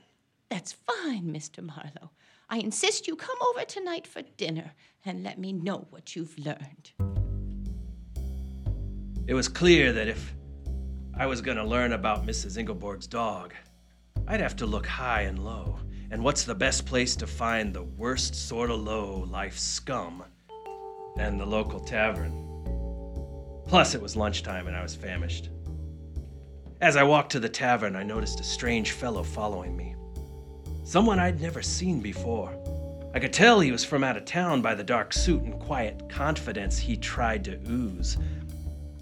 That's 0.52 0.74
fine, 0.74 1.32
Mr. 1.32 1.64
Marlowe. 1.64 2.10
I 2.50 2.58
insist 2.58 3.08
you 3.08 3.16
come 3.16 3.38
over 3.48 3.64
tonight 3.64 4.06
for 4.06 4.20
dinner 4.36 4.72
and 5.02 5.24
let 5.24 5.38
me 5.38 5.50
know 5.50 5.86
what 5.88 6.14
you've 6.14 6.38
learned. 6.38 6.90
It 9.26 9.32
was 9.32 9.48
clear 9.48 9.94
that 9.94 10.08
if 10.08 10.34
I 11.16 11.24
was 11.24 11.40
going 11.40 11.56
to 11.56 11.64
learn 11.64 11.94
about 11.94 12.26
Mrs. 12.26 12.58
Ingleborg's 12.58 13.06
dog, 13.06 13.54
I'd 14.28 14.42
have 14.42 14.54
to 14.56 14.66
look 14.66 14.86
high 14.86 15.22
and 15.22 15.42
low. 15.42 15.78
And 16.10 16.22
what's 16.22 16.44
the 16.44 16.54
best 16.54 16.84
place 16.84 17.16
to 17.16 17.26
find 17.26 17.72
the 17.72 17.84
worst 17.84 18.34
sort 18.34 18.70
of 18.70 18.80
low 18.80 19.20
life 19.30 19.58
scum 19.58 20.22
than 21.16 21.38
the 21.38 21.46
local 21.46 21.80
tavern? 21.80 23.62
Plus, 23.66 23.94
it 23.94 24.02
was 24.02 24.16
lunchtime 24.16 24.66
and 24.66 24.76
I 24.76 24.82
was 24.82 24.94
famished. 24.94 25.48
As 26.82 26.94
I 26.94 27.04
walked 27.04 27.32
to 27.32 27.40
the 27.40 27.48
tavern, 27.48 27.96
I 27.96 28.02
noticed 28.02 28.38
a 28.40 28.44
strange 28.44 28.92
fellow 28.92 29.22
following 29.22 29.74
me. 29.74 29.91
Someone 30.84 31.20
I'd 31.20 31.40
never 31.40 31.62
seen 31.62 32.00
before. 32.00 32.52
I 33.14 33.20
could 33.20 33.32
tell 33.32 33.60
he 33.60 33.70
was 33.70 33.84
from 33.84 34.02
out 34.02 34.16
of 34.16 34.24
town 34.24 34.62
by 34.62 34.74
the 34.74 34.82
dark 34.82 35.12
suit 35.12 35.42
and 35.42 35.60
quiet 35.60 36.08
confidence 36.08 36.78
he 36.78 36.96
tried 36.96 37.44
to 37.44 37.60
ooze. 37.68 38.18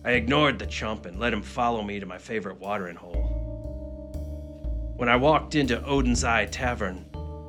I 0.05 0.13
ignored 0.13 0.59
the 0.59 0.67
chump 0.67 1.07
and 1.07 1.19
let 1.19 1.33
him 1.33 1.43
follow 1.43 1.83
me 1.83 1.99
to 1.99 2.07
my 2.07 2.19
favorite 2.19 2.61
watering 2.61 2.97
hole. 2.97 3.39
When 4.97 5.09
I 5.09 5.17
walked 5.17 5.55
into 5.55 5.83
Odin's 5.85 6.23
Eye 6.23 6.47
Tavern, 6.47 7.07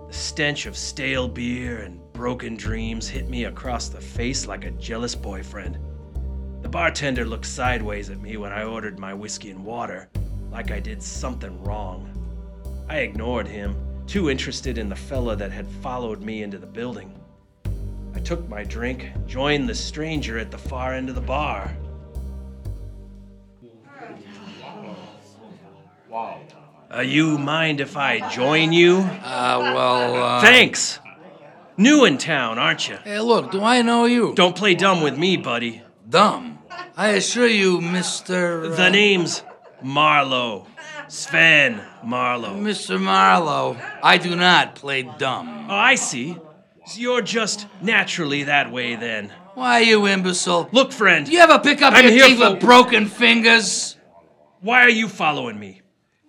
the 0.08 0.14
stench 0.14 0.66
of 0.66 0.78
stale 0.78 1.28
beer 1.28 1.80
and 1.80 2.00
broken 2.14 2.56
dreams 2.56 3.10
hit 3.10 3.28
me 3.28 3.46
across 3.46 3.90
the 3.90 4.00
face 4.00 4.48
like 4.48 4.64
a 4.64 4.72
jealous 4.72 5.16
boyfriend. 5.16 5.78
The 6.62 6.70
bartender 6.70 7.26
looked 7.26 7.48
sideways 7.48 8.10
at 8.10 8.22
me 8.22 8.38
when 8.38 8.54
I 8.54 8.64
ordered 8.64 8.98
my 8.98 9.14
whiskey 9.14 9.50
and 9.50 9.66
water, 9.66 10.10
like 10.50 10.72
I 10.72 10.80
did 10.80 11.04
something 11.04 11.62
wrong. 11.64 12.08
I 12.88 13.00
ignored 13.00 13.48
him, 13.48 13.76
too 14.12 14.30
interested 14.30 14.78
in 14.78 14.90
the 14.90 14.96
fella 14.96 15.38
that 15.38 15.54
had 15.54 15.66
followed 15.82 16.22
me 16.22 16.44
into 16.44 16.58
the 16.58 16.68
building. 16.68 17.18
I 18.14 18.20
took 18.20 18.46
my 18.50 18.62
drink, 18.62 19.10
joined 19.26 19.70
the 19.70 19.74
stranger 19.74 20.38
at 20.38 20.52
the 20.52 20.58
far 20.58 20.94
end 20.94 21.08
of 21.08 21.16
the 21.16 21.22
bar. 21.22 21.74
Uh, 26.94 27.00
you 27.00 27.38
mind 27.38 27.80
if 27.80 27.96
I 27.96 28.30
join 28.30 28.74
you? 28.74 28.98
Uh, 28.98 29.72
well, 29.74 30.16
uh. 30.22 30.42
Thanks. 30.42 31.00
New 31.78 32.04
in 32.04 32.18
town, 32.18 32.60
aren't 32.60 32.90
you? 32.90 32.98
Hey, 33.06 33.22
look, 33.22 33.50
do 33.50 33.64
I 33.64 33.82
know 33.82 34.04
you? 34.04 34.36
Don't 34.36 34.58
play 34.58 34.76
dumb 34.76 35.00
with 35.00 35.18
me, 35.18 35.38
buddy. 35.38 35.84
Dumb. 36.10 36.60
I 36.98 37.12
assure 37.12 37.48
you, 37.48 37.80
Mr. 37.80 38.74
uh, 38.74 38.76
The 38.76 38.90
name's 38.90 39.42
Marlowe. 39.82 40.68
Sven 41.08 41.82
Marlowe. 42.04 42.56
Mr. 42.56 43.00
Marlowe, 43.02 43.78
I 44.04 44.18
do 44.18 44.36
not 44.36 44.76
play 44.76 45.04
dumb. 45.04 45.68
Oh, 45.70 45.74
I 45.76 45.96
see. 45.96 46.38
So 46.86 47.00
you're 47.00 47.22
just 47.22 47.68
naturally 47.82 48.44
that 48.44 48.72
way 48.72 48.96
then. 48.96 49.32
Why, 49.54 49.80
you 49.80 50.08
imbecile? 50.08 50.70
Look, 50.72 50.92
friend. 50.92 51.26
Do 51.26 51.32
you 51.32 51.40
ever 51.40 51.60
pick 51.60 51.82
up 51.82 51.94
I'm 51.94 52.06
your 52.06 52.28
teeth 52.28 52.40
for- 52.40 52.52
with 52.52 52.62
broken 52.62 53.06
fingers? 53.08 53.98
Why 54.62 54.82
are 54.82 54.90
you 54.90 55.08
following 55.08 55.60
me? 55.60 55.82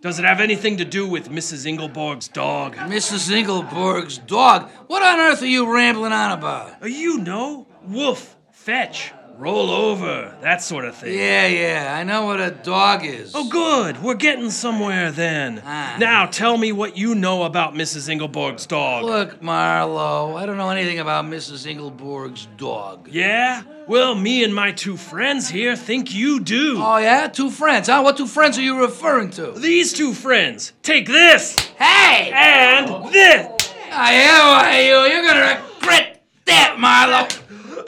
Does 0.03 0.19
it 0.19 0.25
have 0.25 0.41
anything 0.41 0.79
to 0.79 0.85
do 0.85 1.07
with 1.07 1.29
Mrs. 1.31 1.65
Ingleborg's 1.65 2.27
dog? 2.27 2.75
Mrs. 2.75 3.31
Ingleborg's 3.31 4.19
dog? 4.19 4.69
What 4.89 5.03
on 5.03 5.21
earth 5.21 5.43
are 5.43 5.47
you 5.47 5.73
rambling 5.73 6.13
on 6.13 6.33
about? 6.33 6.75
Oh, 6.83 6.87
you 6.87 7.19
know. 7.19 7.69
Wolf. 7.85 8.37
fetch, 8.53 9.13
roll 9.39 9.71
over, 9.71 10.35
that 10.41 10.63
sort 10.63 10.85
of 10.85 10.95
thing. 10.97 11.19
Yeah, 11.19 11.47
yeah, 11.47 11.97
I 11.97 12.05
know 12.05 12.25
what 12.27 12.41
a 12.41 12.51
dog 12.51 13.05
is. 13.05 13.33
Oh, 13.35 13.49
good. 13.49 14.03
We're 14.03 14.15
getting 14.15 14.51
somewhere 14.51 15.11
then. 15.11 15.63
Ah. 15.65 15.97
Now 15.99 16.27
tell 16.27 16.57
me 16.57 16.73
what 16.73 16.97
you 16.97 17.15
know 17.15 17.43
about 17.45 17.75
Mrs. 17.75 18.09
Ingleborg's 18.09 18.67
dog. 18.67 19.05
Look, 19.05 19.43
Marlowe, 19.43 20.37
I 20.37 20.47
don't 20.47 20.57
know 20.57 20.71
anything 20.71 20.99
about 20.99 21.25
Mrs. 21.25 21.67
Ingleborg's 21.67 22.47
dog. 22.57 23.09
Yeah? 23.11 23.63
Well, 23.89 24.15
me 24.15 24.45
and 24.45 24.55
my 24.55 24.73
two 24.73 24.97
friends 24.97 25.49
here 25.49 25.75
think 25.77 26.15
you 26.15 26.41
do. 26.41 26.77
Oh, 26.79 26.99
yeah? 26.99 27.27
Two 27.29 27.51
friends, 27.51 27.89
huh? 27.89 28.01
What 28.03 28.17
two 28.17 28.27
friends 28.29 28.59
are 28.59 28.63
you 28.63 28.81
referring 28.81 29.31
to? 29.31 29.53
These 29.53 29.93
two 29.93 30.13
friends. 30.15 30.73
Take 30.83 31.07
this 31.07 31.57
Hey! 31.79 32.31
and 32.33 33.13
this. 33.13 33.73
I 33.91 34.13
am 34.13 34.85
you. 34.87 35.13
You're 35.13 35.27
gonna 35.29 35.63
regret 35.81 36.23
that, 36.47 36.77
Marlowe. 36.79 37.29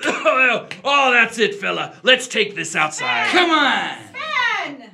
oh, 0.85 1.13
that's 1.13 1.39
it, 1.39 1.55
fella. 1.57 1.97
Let's 2.03 2.29
take 2.29 2.55
this 2.55 2.75
outside. 2.77 3.29
Come 3.31 3.51
on. 3.51 3.99
Sven! 4.11 4.91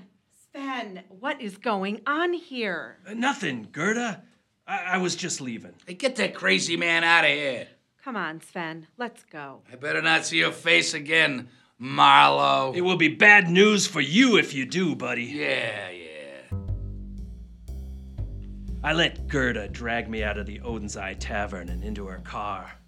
Sven, 0.53 1.03
what 1.09 1.41
is 1.41 1.57
going 1.57 2.01
on 2.07 2.33
here? 2.33 2.99
Uh, 3.09 3.15
Nothing, 3.15 3.69
Gerda. 3.71 4.23
I-, 4.67 4.85
I 4.85 4.99
was 4.99 5.17
just 5.17 5.41
leaving. 5.41 5.75
Hey, 5.87 5.95
get 5.95 6.17
that 6.17 6.35
crazy 6.35 6.77
man 6.77 7.05
out 7.05 7.25
of 7.25 7.31
here. 7.31 7.69
Come 8.03 8.17
on, 8.17 8.41
Sven, 8.41 8.87
let's 8.97 9.25
go. 9.25 9.61
I 9.71 9.77
better 9.77 10.01
not 10.01 10.25
see 10.25 10.39
your 10.39 10.53
face 10.53 10.95
again, 10.95 11.49
Marlowe. 11.79 12.73
It 12.75 12.81
will 12.81 12.97
be 12.97 13.09
bad 13.09 13.51
news 13.51 13.87
for 13.87 14.01
you 14.01 14.39
if 14.39 14.55
you 14.55 14.65
do, 14.65 14.97
buddy. 14.97 15.25
Yeah, 15.25 15.91
yeah. 15.91 16.07
I 18.83 18.95
let 18.95 19.29
Gerda 19.29 19.69
drag 19.69 20.09
me 20.09 20.23
out 20.23 20.39
of 20.39 20.47
the 20.47 20.61
Odin's 20.61 20.97
Eye 20.97 21.13
Tavern 21.15 21.69
and 21.69 21.85
into 21.85 22.07
her 22.07 22.21
car. 22.21 22.80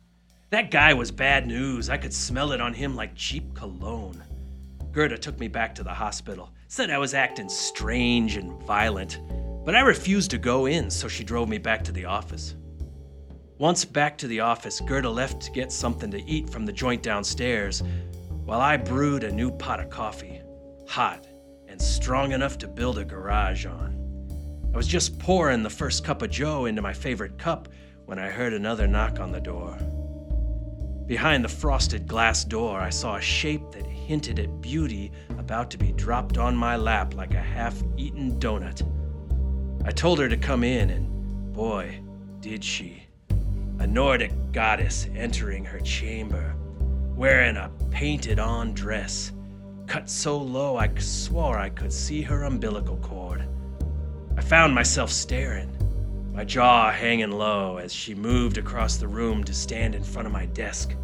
That 0.52 0.70
guy 0.70 0.92
was 0.92 1.10
bad 1.10 1.46
news. 1.46 1.88
I 1.88 1.96
could 1.96 2.12
smell 2.12 2.52
it 2.52 2.60
on 2.60 2.74
him 2.74 2.94
like 2.94 3.14
cheap 3.14 3.54
cologne. 3.54 4.22
Gerda 4.92 5.16
took 5.16 5.40
me 5.40 5.48
back 5.48 5.74
to 5.76 5.82
the 5.82 5.94
hospital, 5.94 6.50
said 6.68 6.90
I 6.90 6.98
was 6.98 7.14
acting 7.14 7.48
strange 7.48 8.36
and 8.36 8.62
violent, 8.64 9.18
but 9.64 9.74
I 9.74 9.80
refused 9.80 10.30
to 10.32 10.36
go 10.36 10.66
in, 10.66 10.90
so 10.90 11.08
she 11.08 11.24
drove 11.24 11.48
me 11.48 11.56
back 11.56 11.82
to 11.84 11.92
the 11.92 12.04
office. 12.04 12.54
Once 13.56 13.86
back 13.86 14.18
to 14.18 14.26
the 14.26 14.40
office, 14.40 14.78
Gerda 14.80 15.08
left 15.08 15.40
to 15.40 15.50
get 15.52 15.72
something 15.72 16.10
to 16.10 16.22
eat 16.24 16.50
from 16.50 16.66
the 16.66 16.72
joint 16.72 17.02
downstairs, 17.02 17.82
while 18.44 18.60
I 18.60 18.76
brewed 18.76 19.24
a 19.24 19.32
new 19.32 19.52
pot 19.52 19.80
of 19.80 19.88
coffee, 19.88 20.42
hot 20.86 21.26
and 21.66 21.80
strong 21.80 22.32
enough 22.32 22.58
to 22.58 22.68
build 22.68 22.98
a 22.98 23.06
garage 23.06 23.64
on. 23.64 24.68
I 24.74 24.76
was 24.76 24.86
just 24.86 25.18
pouring 25.18 25.62
the 25.62 25.70
first 25.70 26.04
cup 26.04 26.20
of 26.20 26.28
Joe 26.28 26.66
into 26.66 26.82
my 26.82 26.92
favorite 26.92 27.38
cup 27.38 27.70
when 28.04 28.18
I 28.18 28.28
heard 28.28 28.52
another 28.52 28.86
knock 28.86 29.18
on 29.18 29.32
the 29.32 29.40
door. 29.40 29.78
Behind 31.06 31.44
the 31.44 31.48
frosted 31.48 32.06
glass 32.06 32.44
door, 32.44 32.80
I 32.80 32.90
saw 32.90 33.16
a 33.16 33.20
shape 33.20 33.72
that 33.72 33.86
hinted 33.86 34.38
at 34.38 34.60
beauty 34.60 35.10
about 35.38 35.70
to 35.72 35.78
be 35.78 35.92
dropped 35.92 36.38
on 36.38 36.54
my 36.56 36.76
lap 36.76 37.14
like 37.14 37.34
a 37.34 37.40
half 37.40 37.82
eaten 37.96 38.38
donut. 38.38 38.82
I 39.84 39.90
told 39.90 40.20
her 40.20 40.28
to 40.28 40.36
come 40.36 40.62
in, 40.62 40.90
and 40.90 41.52
boy, 41.52 42.00
did 42.40 42.62
she. 42.62 43.02
A 43.80 43.86
Nordic 43.86 44.32
goddess 44.52 45.08
entering 45.16 45.64
her 45.64 45.80
chamber, 45.80 46.54
wearing 47.16 47.56
a 47.56 47.70
painted 47.90 48.38
on 48.38 48.72
dress, 48.72 49.32
cut 49.88 50.08
so 50.08 50.38
low 50.38 50.76
I 50.76 50.88
swore 50.98 51.58
I 51.58 51.68
could 51.68 51.92
see 51.92 52.22
her 52.22 52.44
umbilical 52.44 52.96
cord. 52.98 53.44
I 54.36 54.40
found 54.40 54.72
myself 54.72 55.10
staring, 55.10 55.76
my 56.32 56.44
jaw 56.44 56.90
hanging 56.90 57.30
low 57.30 57.76
as 57.76 57.92
she 57.92 58.14
moved 58.14 58.56
across 58.56 58.96
the 58.96 59.06
room 59.06 59.44
to 59.44 59.52
stand 59.52 59.94
in 59.94 60.02
front 60.02 60.26
of 60.26 60.32
my 60.32 60.46
desk. 60.46 60.94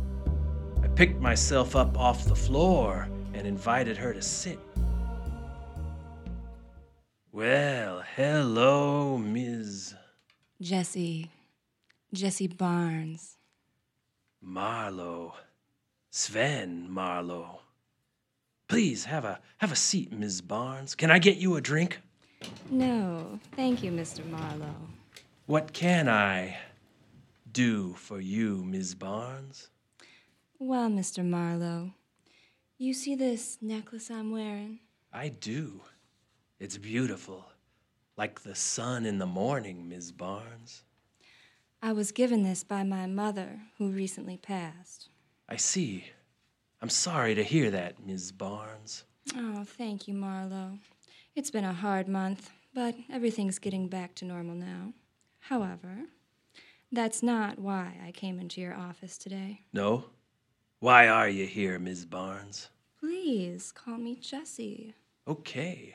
I 0.83 0.89
picked 0.89 1.21
myself 1.21 1.77
up 1.77 1.99
off 1.99 2.25
the 2.25 2.35
floor 2.35 3.09
and 3.35 3.47
invited 3.47 3.97
her 3.99 4.15
to 4.15 4.23
sit. 4.23 4.59
Well, 7.31 8.03
hello, 8.17 9.19
Ms. 9.19 9.95
Jessie. 10.63 11.31
Jessie 12.13 12.49
Barnes. 12.49 13.37
Marlowe. 14.41 15.35
Sven 16.11 16.91
Marlowe. 16.91 17.61
Please 18.67 19.05
have 19.05 19.25
a 19.25 19.41
have 19.59 19.73
a 19.73 19.77
seat, 19.77 20.13
Ms. 20.13 20.41
Barnes. 20.41 20.95
Can 20.95 21.11
I 21.11 21.19
get 21.19 21.37
you 21.37 21.57
a 21.57 21.61
drink? 21.61 22.01
No, 22.71 23.39
thank 23.55 23.83
you, 23.83 23.93
Mr. 23.93 24.25
Marlowe. 24.31 24.75
What 25.49 25.73
can 25.73 26.11
I 26.11 26.59
do 27.51 27.95
for 27.95 28.21
you, 28.21 28.63
Ms. 28.67 28.95
Barnes? 28.95 29.71
Well, 30.59 30.91
Mr. 30.91 31.25
Marlowe, 31.25 31.93
you 32.77 32.93
see 32.93 33.15
this 33.15 33.57
necklace 33.63 34.11
I'm 34.11 34.31
wearing? 34.31 34.81
I 35.11 35.29
do. 35.29 35.81
It's 36.61 36.77
beautiful. 36.77 37.47
Like 38.19 38.43
the 38.43 38.55
sun 38.55 39.07
in 39.07 39.17
the 39.17 39.25
morning, 39.25 39.89
Ms. 39.89 40.13
Barnes. 40.13 40.83
I 41.81 41.93
was 41.93 42.13
given 42.13 42.43
this 42.43 42.63
by 42.63 42.83
my 42.83 43.07
mother, 43.07 43.59
who 43.79 43.89
recently 43.89 44.37
passed. 44.37 45.09
I 45.49 45.57
see. 45.57 46.05
I'm 46.83 46.91
sorry 46.91 47.35
to 47.35 47.43
hear 47.43 47.71
that, 47.71 48.07
Ms. 48.07 48.33
Barnes. 48.33 49.05
Oh, 49.35 49.65
thank 49.65 50.09
you, 50.09 50.13
Marlowe. 50.13 50.77
It's 51.35 51.51
been 51.51 51.65
a 51.65 51.73
hard 51.73 52.07
month, 52.07 52.51
but 52.75 52.95
everything's 53.11 53.59
getting 53.59 53.89
back 53.89 54.15
to 54.17 54.27
normal 54.27 54.55
now. 54.55 54.93
However, 55.49 56.01
that's 56.93 57.23
not 57.23 57.59
why 57.59 57.95
I 58.07 58.13
came 58.13 58.39
into 58.39 58.61
your 58.61 58.75
office 58.75 59.17
today. 59.17 59.63
No? 59.73 60.05
Why 60.81 61.09
are 61.09 61.31
you 61.31 61.47
here, 61.47 61.79
Ms. 61.79 62.05
Barnes? 62.05 62.69
Please 63.01 63.73
call 63.73 63.97
me 63.97 64.17
Jessie. 64.17 64.95
Okay. 65.27 65.95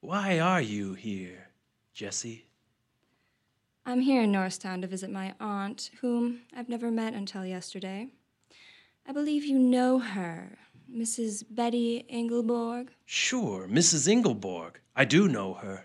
Why 0.00 0.40
are 0.40 0.60
you 0.60 0.94
here, 0.94 1.46
Jessie? 1.94 2.46
I'm 3.86 4.00
here 4.00 4.22
in 4.22 4.32
Norristown 4.32 4.80
to 4.80 4.88
visit 4.88 5.12
my 5.12 5.34
aunt, 5.38 5.92
whom 6.00 6.40
I've 6.52 6.68
never 6.68 6.90
met 6.90 7.14
until 7.14 7.46
yesterday. 7.46 8.08
I 9.06 9.12
believe 9.12 9.44
you 9.44 9.60
know 9.60 10.00
her, 10.00 10.58
Mrs. 10.92 11.44
Betty 11.48 12.04
Ingleborg, 12.12 12.88
Sure, 13.06 13.68
Mrs. 13.68 14.08
Ingleborg. 14.08 14.78
I 14.96 15.04
do 15.04 15.28
know 15.28 15.54
her. 15.54 15.84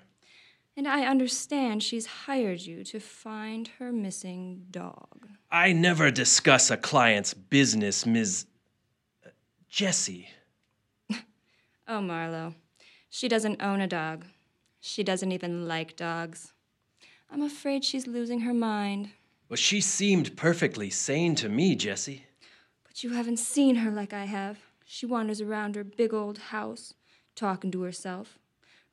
And 0.78 0.88
I 0.88 1.06
understand 1.06 1.82
she's 1.82 2.06
hired 2.06 2.62
you 2.62 2.84
to 2.86 3.00
find 3.00 3.68
her 3.80 3.92
missing 3.92 4.68
dog. 4.70 5.28
I 5.52 5.74
never 5.74 6.12
discuss 6.12 6.70
a 6.70 6.78
client's 6.78 7.34
business, 7.34 8.06
Ms. 8.06 8.46
uh, 9.26 9.30
Jessie. 9.68 10.30
Oh, 11.90 12.02
Marlowe, 12.02 12.54
she 13.10 13.30
doesn't 13.30 13.62
own 13.62 13.80
a 13.80 13.88
dog. 13.88 14.26
She 14.82 15.04
doesn't 15.04 15.32
even 15.32 15.70
like 15.70 15.96
dogs. 15.96 16.52
I'm 17.32 17.42
afraid 17.42 17.86
she's 17.86 18.08
losing 18.08 18.42
her 18.42 18.54
mind. 18.54 19.12
Well, 19.48 19.56
she 19.56 19.80
seemed 19.80 20.36
perfectly 20.36 20.90
sane 20.90 21.34
to 21.36 21.48
me, 21.48 21.76
Jessie. 21.76 22.26
But 22.84 23.06
you 23.06 23.12
haven't 23.14 23.38
seen 23.38 23.76
her 23.76 23.90
like 23.90 24.12
I 24.12 24.26
have. 24.26 24.58
She 24.84 25.06
wanders 25.06 25.40
around 25.40 25.76
her 25.76 25.86
big 25.86 26.14
old 26.14 26.38
house, 26.38 26.94
talking 27.34 27.72
to 27.72 27.84
herself. 27.84 28.38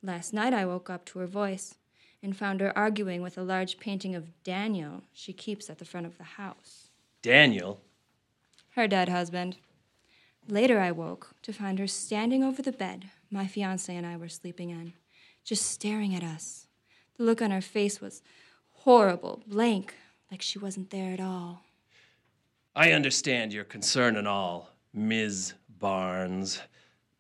Last 0.05 0.35
night 0.35 0.53
I 0.53 0.67
woke 0.67 0.91
up 0.91 1.07
to 1.07 1.19
her 1.21 1.27
voice 1.27 1.77
and 2.23 2.37
found 2.37 2.61
her 2.61 2.77
arguing 2.77 3.23
with 3.23 3.39
a 3.39 3.43
large 3.43 3.79
painting 3.79 4.15
of 4.15 4.43
Daniel 4.45 5.03
she 5.15 5.33
keeps 5.33 5.71
at 5.71 5.79
the 5.79 5.87
front 5.87 6.05
of 6.05 6.19
the 6.19 6.25
house. 6.25 6.91
Daniel, 7.23 7.81
Her 8.73 8.87
dead 8.87 9.09
husband. 9.09 9.57
Later 10.47 10.79
I 10.79 10.91
woke 10.91 11.35
to 11.41 11.55
find 11.55 11.79
her 11.79 11.87
standing 11.87 12.45
over 12.45 12.61
the 12.61 12.71
bed 12.71 13.07
my 13.31 13.47
fiance 13.47 13.97
and 13.97 14.07
I 14.07 14.19
were 14.19 14.29
sleeping 14.29 14.69
in, 14.69 14.93
just 15.43 15.65
staring 15.65 16.15
at 16.15 16.23
us. 16.23 16.67
The 17.17 17.25
look 17.25 17.41
on 17.41 17.51
her 17.51 17.63
face 17.63 18.03
was 18.03 18.23
horrible, 18.73 19.43
blank, 19.47 19.95
like 20.31 20.43
she 20.43 20.59
wasn't 20.59 20.91
there 20.91 21.15
at 21.15 21.21
all. 21.21 21.63
I 22.77 22.93
understand 22.93 23.55
your 23.55 23.65
concern 23.65 24.17
and 24.17 24.29
all, 24.29 24.69
Ms. 24.93 25.55
Barnes, 25.79 26.61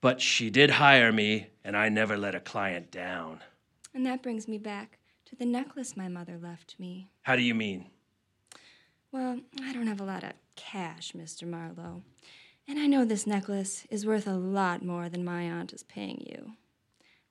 but 0.05 0.21
she 0.21 0.51
did 0.51 0.69
hire 0.69 1.11
me, 1.11 1.47
and 1.65 1.75
I 1.75 1.89
never 1.89 2.19
let 2.19 2.35
a 2.35 2.41
client 2.41 2.91
down. 2.91 3.41
And 3.95 4.05
that 4.05 4.23
brings 4.23 4.47
me 4.47 4.59
back 4.59 4.99
to 5.25 5.35
the 5.35 5.47
necklace 5.47 5.97
my 5.97 6.09
mother 6.09 6.37
left 6.37 6.75
me. 6.79 7.09
How 7.23 7.37
do 7.37 7.41
you 7.41 7.55
mean? 7.55 7.87
Well, 9.11 9.41
I 9.63 9.73
don't 9.73 9.87
have 9.87 10.03
a 10.03 10.05
lot 10.05 10.23
of 10.23 10.35
cash, 10.57 11.13
Mr. 11.13 11.49
Marlowe. 11.49 12.03
And 12.69 12.79
I 12.79 12.87
know 12.87 13.07
this 13.07 13.27
necklace 13.27 13.87
is 13.89 14.05
worth 14.05 14.27
a 14.27 14.35
lot 14.35 14.85
more 14.85 15.09
than 15.09 15.25
my 15.25 15.45
aunt 15.45 15.73
is 15.73 15.85
paying 15.85 16.23
you. 16.27 16.53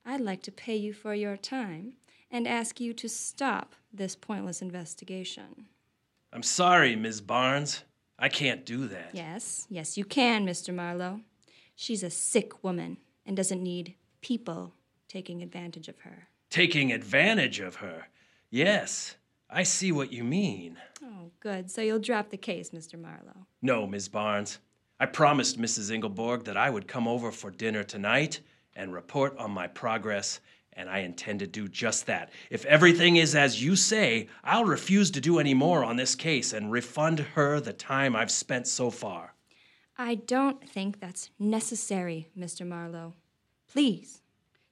I'd 0.03 0.19
like 0.19 0.41
to 0.41 0.51
pay 0.51 0.75
you 0.75 0.93
for 0.93 1.13
your 1.13 1.37
time 1.37 1.93
and 2.31 2.47
ask 2.47 2.79
you 2.79 2.91
to 2.95 3.07
stop 3.07 3.75
this 3.93 4.15
pointless 4.15 4.63
investigation. 4.63 5.67
I'm 6.31 6.41
sorry, 6.41 6.95
Ms. 6.95 7.21
Barnes. 7.21 7.83
I 8.17 8.29
can't 8.29 8.65
do 8.65 8.87
that. 8.87 9.11
Yes, 9.13 9.67
yes, 9.69 9.95
you 9.95 10.05
can, 10.05 10.43
Mr. 10.43 10.73
Marlowe. 10.73 11.19
She's 11.75 12.03
a 12.03 12.09
sick 12.09 12.63
woman 12.63 12.97
and 13.25 13.35
doesn't 13.35 13.61
need 13.61 13.95
people 14.21 14.73
taking 15.07 15.41
advantage 15.41 15.87
of 15.87 15.99
her. 15.99 16.27
Taking 16.49 16.91
advantage 16.91 17.59
of 17.59 17.75
her. 17.75 18.07
Yes, 18.49 19.15
I 19.49 19.63
see 19.63 19.91
what 19.91 20.11
you 20.11 20.23
mean. 20.23 20.77
Oh, 21.03 21.31
good. 21.39 21.69
So 21.69 21.81
you'll 21.81 21.99
drop 21.99 22.29
the 22.29 22.37
case, 22.37 22.71
Mr. 22.71 22.99
Marlowe. 22.99 23.47
No, 23.61 23.85
Ms. 23.87 24.07
Barnes. 24.07 24.59
I 24.99 25.05
promised 25.05 25.59
Mrs. 25.59 25.91
Ingleborg 25.91 26.45
that 26.45 26.57
I 26.57 26.69
would 26.69 26.87
come 26.87 27.07
over 27.07 27.31
for 27.31 27.51
dinner 27.51 27.83
tonight 27.83 28.39
and 28.75 28.93
report 28.93 29.37
on 29.37 29.51
my 29.51 29.67
progress, 29.67 30.39
and 30.73 30.89
I 30.89 30.99
intend 30.99 31.39
to 31.39 31.47
do 31.47 31.67
just 31.67 32.05
that. 32.07 32.31
If 32.49 32.65
everything 32.65 33.17
is 33.17 33.35
as 33.35 33.63
you 33.63 33.75
say, 33.75 34.27
I'll 34.43 34.65
refuse 34.65 35.11
to 35.11 35.21
do 35.21 35.39
any 35.39 35.53
more 35.53 35.83
on 35.83 35.97
this 35.97 36.15
case 36.15 36.53
and 36.53 36.71
refund 36.71 37.19
her 37.19 37.59
the 37.59 37.73
time 37.73 38.15
I've 38.15 38.31
spent 38.31 38.67
so 38.67 38.89
far. 38.89 39.32
I 40.03 40.15
don't 40.15 40.67
think 40.67 40.99
that's 40.99 41.29
necessary, 41.39 42.27
Mr. 42.37 42.67
Marlowe. 42.67 43.13
Please, 43.71 44.21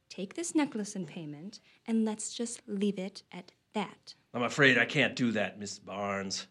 take 0.09 0.33
this 0.33 0.53
necklace 0.53 0.93
in 0.93 1.05
payment 1.05 1.61
and 1.87 2.03
let's 2.03 2.33
just 2.33 2.61
leave 2.67 2.99
it 2.99 3.23
at 3.31 3.53
that. 3.71 4.13
I'm 4.33 4.43
afraid 4.43 4.77
I 4.77 4.83
can't 4.83 5.15
do 5.15 5.31
that, 5.31 5.57
Miss 5.57 5.79
Barnes. 5.79 6.47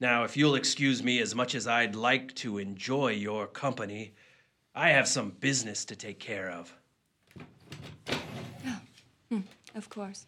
Now, 0.00 0.24
if 0.24 0.36
you'll 0.36 0.56
excuse 0.56 1.04
me 1.04 1.20
as 1.20 1.36
much 1.36 1.54
as 1.54 1.68
I'd 1.68 1.94
like 1.94 2.34
to 2.36 2.58
enjoy 2.58 3.12
your 3.12 3.46
company, 3.46 4.12
I 4.74 4.88
have 4.88 5.06
some 5.06 5.30
business 5.30 5.84
to 5.84 5.94
take 5.94 6.18
care 6.18 6.50
of. 6.50 6.74
Oh, 9.30 9.42
Of 9.76 9.88
course. 9.88 10.26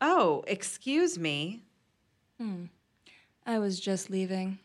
Oh, 0.00 0.44
excuse 0.46 1.18
me. 1.18 1.64
Hmm. 2.38 2.66
I 3.44 3.58
was 3.58 3.80
just 3.80 4.10
leaving. 4.10 4.60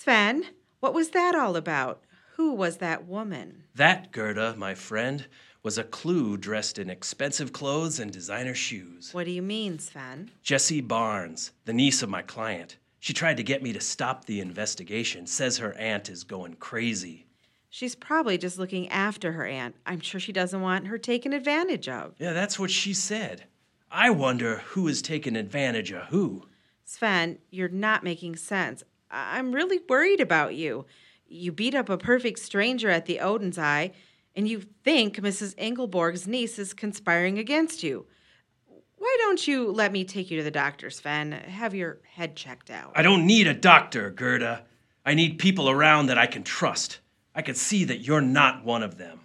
Sven, 0.00 0.44
what 0.78 0.94
was 0.94 1.10
that 1.10 1.34
all 1.34 1.56
about? 1.56 2.04
Who 2.36 2.52
was 2.52 2.76
that 2.76 3.08
woman? 3.08 3.64
That, 3.74 4.12
Gerda, 4.12 4.54
my 4.56 4.76
friend, 4.76 5.26
was 5.64 5.76
a 5.76 5.82
clue 5.82 6.36
dressed 6.36 6.78
in 6.78 6.88
expensive 6.88 7.52
clothes 7.52 7.98
and 7.98 8.12
designer 8.12 8.54
shoes. 8.54 9.12
What 9.12 9.24
do 9.24 9.32
you 9.32 9.42
mean, 9.42 9.80
Sven? 9.80 10.30
Jessie 10.40 10.80
Barnes, 10.80 11.50
the 11.64 11.72
niece 11.72 12.00
of 12.00 12.08
my 12.08 12.22
client. 12.22 12.76
She 13.00 13.12
tried 13.12 13.38
to 13.38 13.42
get 13.42 13.60
me 13.60 13.72
to 13.72 13.80
stop 13.80 14.24
the 14.24 14.40
investigation, 14.40 15.26
says 15.26 15.58
her 15.58 15.74
aunt 15.74 16.08
is 16.08 16.22
going 16.22 16.54
crazy. 16.54 17.26
She's 17.68 17.96
probably 17.96 18.38
just 18.38 18.56
looking 18.56 18.88
after 18.90 19.32
her 19.32 19.46
aunt. 19.46 19.74
I'm 19.84 19.98
sure 19.98 20.20
she 20.20 20.32
doesn't 20.32 20.62
want 20.62 20.86
her 20.86 20.98
taken 20.98 21.32
advantage 21.32 21.88
of. 21.88 22.14
Yeah, 22.20 22.34
that's 22.34 22.56
what 22.56 22.70
she 22.70 22.94
said. 22.94 23.46
I 23.90 24.10
wonder 24.10 24.58
who 24.58 24.86
is 24.86 25.02
taking 25.02 25.34
advantage 25.34 25.90
of 25.90 26.04
who. 26.04 26.46
Sven, 26.84 27.38
you're 27.50 27.68
not 27.68 28.04
making 28.04 28.36
sense. 28.36 28.84
I- 29.10 29.38
I'm 29.38 29.52
really 29.52 29.80
worried 29.88 30.20
about 30.20 30.54
you. 30.54 30.86
You 31.26 31.52
beat 31.52 31.74
up 31.74 31.88
a 31.88 31.98
perfect 31.98 32.38
stranger 32.38 32.88
at 32.90 33.06
the 33.06 33.20
Odin's 33.20 33.58
Eye, 33.58 33.92
and 34.34 34.48
you 34.48 34.62
think 34.84 35.16
Mrs. 35.16 35.54
Engelborg's 35.56 36.26
niece 36.26 36.58
is 36.58 36.72
conspiring 36.72 37.38
against 37.38 37.82
you. 37.82 38.06
Why 38.96 39.16
don't 39.20 39.46
you 39.46 39.70
let 39.70 39.92
me 39.92 40.04
take 40.04 40.30
you 40.30 40.38
to 40.38 40.42
the 40.44 40.50
doctor, 40.50 40.90
Sven? 40.90 41.32
Have 41.32 41.74
your 41.74 41.98
head 42.14 42.34
checked 42.34 42.70
out. 42.70 42.92
I 42.94 43.02
don't 43.02 43.26
need 43.26 43.46
a 43.46 43.54
doctor, 43.54 44.10
Gerda. 44.10 44.64
I 45.04 45.14
need 45.14 45.38
people 45.38 45.70
around 45.70 46.06
that 46.06 46.18
I 46.18 46.26
can 46.26 46.42
trust. 46.42 46.98
I 47.34 47.42
can 47.42 47.54
see 47.54 47.84
that 47.84 48.00
you're 48.00 48.20
not 48.20 48.64
one 48.64 48.82
of 48.82 48.98
them. 48.98 49.20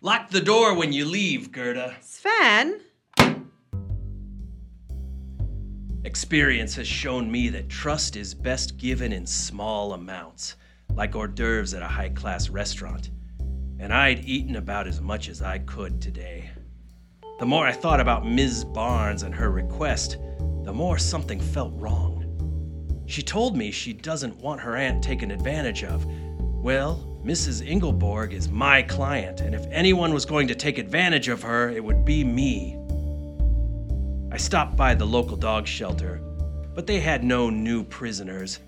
Lock 0.00 0.30
the 0.30 0.40
door 0.40 0.74
when 0.74 0.92
you 0.92 1.04
leave, 1.04 1.52
Gerda. 1.52 1.96
Sven? 2.00 2.80
Experience 6.04 6.74
has 6.74 6.88
shown 6.88 7.30
me 7.30 7.48
that 7.50 7.68
trust 7.68 8.16
is 8.16 8.34
best 8.34 8.76
given 8.76 9.12
in 9.12 9.24
small 9.24 9.92
amounts, 9.92 10.56
like 10.94 11.14
hors 11.14 11.28
d'oeuvres 11.28 11.74
at 11.74 11.82
a 11.82 11.86
high 11.86 12.08
class 12.08 12.48
restaurant. 12.48 13.10
And 13.78 13.94
I'd 13.94 14.24
eaten 14.24 14.56
about 14.56 14.88
as 14.88 15.00
much 15.00 15.28
as 15.28 15.42
I 15.42 15.60
could 15.60 16.02
today. 16.02 16.50
The 17.38 17.46
more 17.46 17.64
I 17.64 17.70
thought 17.70 18.00
about 18.00 18.26
Ms. 18.26 18.64
Barnes 18.64 19.22
and 19.22 19.32
her 19.32 19.52
request, 19.52 20.16
the 20.64 20.72
more 20.72 20.98
something 20.98 21.40
felt 21.40 21.72
wrong. 21.76 23.04
She 23.06 23.22
told 23.22 23.56
me 23.56 23.70
she 23.70 23.92
doesn't 23.92 24.36
want 24.38 24.60
her 24.60 24.74
aunt 24.74 25.04
taken 25.04 25.30
advantage 25.30 25.84
of. 25.84 26.04
Well, 26.36 27.16
Mrs. 27.24 27.64
Ingleborg 27.64 28.32
is 28.32 28.48
my 28.48 28.82
client, 28.82 29.40
and 29.40 29.54
if 29.54 29.66
anyone 29.70 30.12
was 30.12 30.24
going 30.24 30.48
to 30.48 30.56
take 30.56 30.78
advantage 30.78 31.28
of 31.28 31.42
her, 31.42 31.68
it 31.68 31.84
would 31.84 32.04
be 32.04 32.24
me. 32.24 32.81
I 34.32 34.38
stopped 34.38 34.76
by 34.76 34.94
the 34.94 35.04
local 35.04 35.36
dog 35.36 35.66
shelter, 35.66 36.22
but 36.74 36.86
they 36.86 37.00
had 37.00 37.22
no 37.22 37.50
new 37.50 37.84
prisoners, 37.84 38.60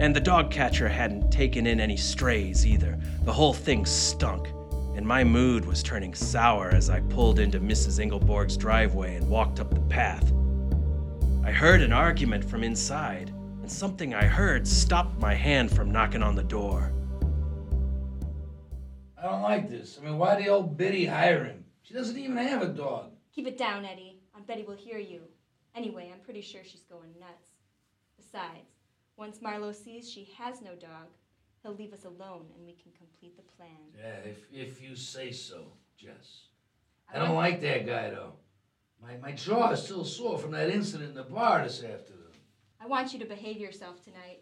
and 0.00 0.14
the 0.14 0.20
dog 0.20 0.50
catcher 0.50 0.88
hadn't 0.88 1.30
taken 1.30 1.68
in 1.68 1.78
any 1.78 1.96
strays 1.96 2.66
either. 2.66 2.98
The 3.22 3.32
whole 3.32 3.52
thing 3.52 3.86
stunk, 3.86 4.48
and 4.96 5.06
my 5.06 5.22
mood 5.22 5.66
was 5.66 5.84
turning 5.84 6.14
sour 6.14 6.70
as 6.70 6.90
I 6.90 6.98
pulled 6.98 7.38
into 7.38 7.60
Mrs. 7.60 8.00
Ingleborg's 8.00 8.56
driveway 8.56 9.14
and 9.14 9.28
walked 9.28 9.60
up 9.60 9.72
the 9.72 9.82
path. 9.82 10.32
I 11.44 11.52
heard 11.52 11.80
an 11.80 11.92
argument 11.92 12.44
from 12.44 12.64
inside, 12.64 13.30
and 13.62 13.70
something 13.70 14.16
I 14.16 14.24
heard 14.24 14.66
stopped 14.66 15.20
my 15.20 15.32
hand 15.32 15.70
from 15.70 15.92
knocking 15.92 16.24
on 16.24 16.34
the 16.34 16.42
door. 16.42 16.92
I 19.16 19.28
don't 19.28 19.42
like 19.42 19.70
this. 19.70 19.96
I 19.96 20.04
mean, 20.04 20.18
why 20.18 20.42
the 20.42 20.48
old 20.48 20.76
biddy 20.76 21.06
hire 21.06 21.44
him? 21.44 21.64
She 21.82 21.94
doesn't 21.94 22.18
even 22.18 22.36
have 22.36 22.62
a 22.62 22.66
dog. 22.66 23.12
Keep 23.32 23.46
it 23.46 23.56
down, 23.56 23.84
Eddie. 23.84 24.13
Betty 24.46 24.62
will 24.62 24.76
hear 24.76 24.98
you. 24.98 25.20
Anyway, 25.74 26.10
I'm 26.12 26.20
pretty 26.20 26.40
sure 26.40 26.62
she's 26.64 26.84
going 26.84 27.10
nuts. 27.18 27.48
Besides, 28.16 28.70
once 29.16 29.42
Marlowe 29.42 29.72
sees 29.72 30.10
she 30.10 30.28
has 30.38 30.60
no 30.60 30.74
dog, 30.74 31.08
he'll 31.62 31.74
leave 31.74 31.92
us 31.92 32.04
alone 32.04 32.46
and 32.56 32.66
we 32.66 32.74
can 32.74 32.92
complete 32.96 33.36
the 33.36 33.42
plan. 33.56 33.70
Yeah, 33.98 34.30
if, 34.30 34.46
if 34.52 34.82
you 34.82 34.96
say 34.96 35.32
so, 35.32 35.64
Jess. 35.96 36.48
I 37.12 37.18
don't 37.18 37.34
like 37.34 37.60
that 37.62 37.86
guy, 37.86 38.10
though. 38.10 38.32
My, 39.02 39.16
my 39.16 39.32
jaw 39.32 39.70
is 39.70 39.82
still 39.82 40.04
sore 40.04 40.38
from 40.38 40.52
that 40.52 40.70
incident 40.70 41.10
in 41.10 41.16
the 41.16 41.22
bar 41.22 41.62
this 41.62 41.82
afternoon. 41.82 42.20
I 42.80 42.86
want 42.86 43.12
you 43.12 43.18
to 43.18 43.26
behave 43.26 43.58
yourself 43.58 44.02
tonight. 44.02 44.40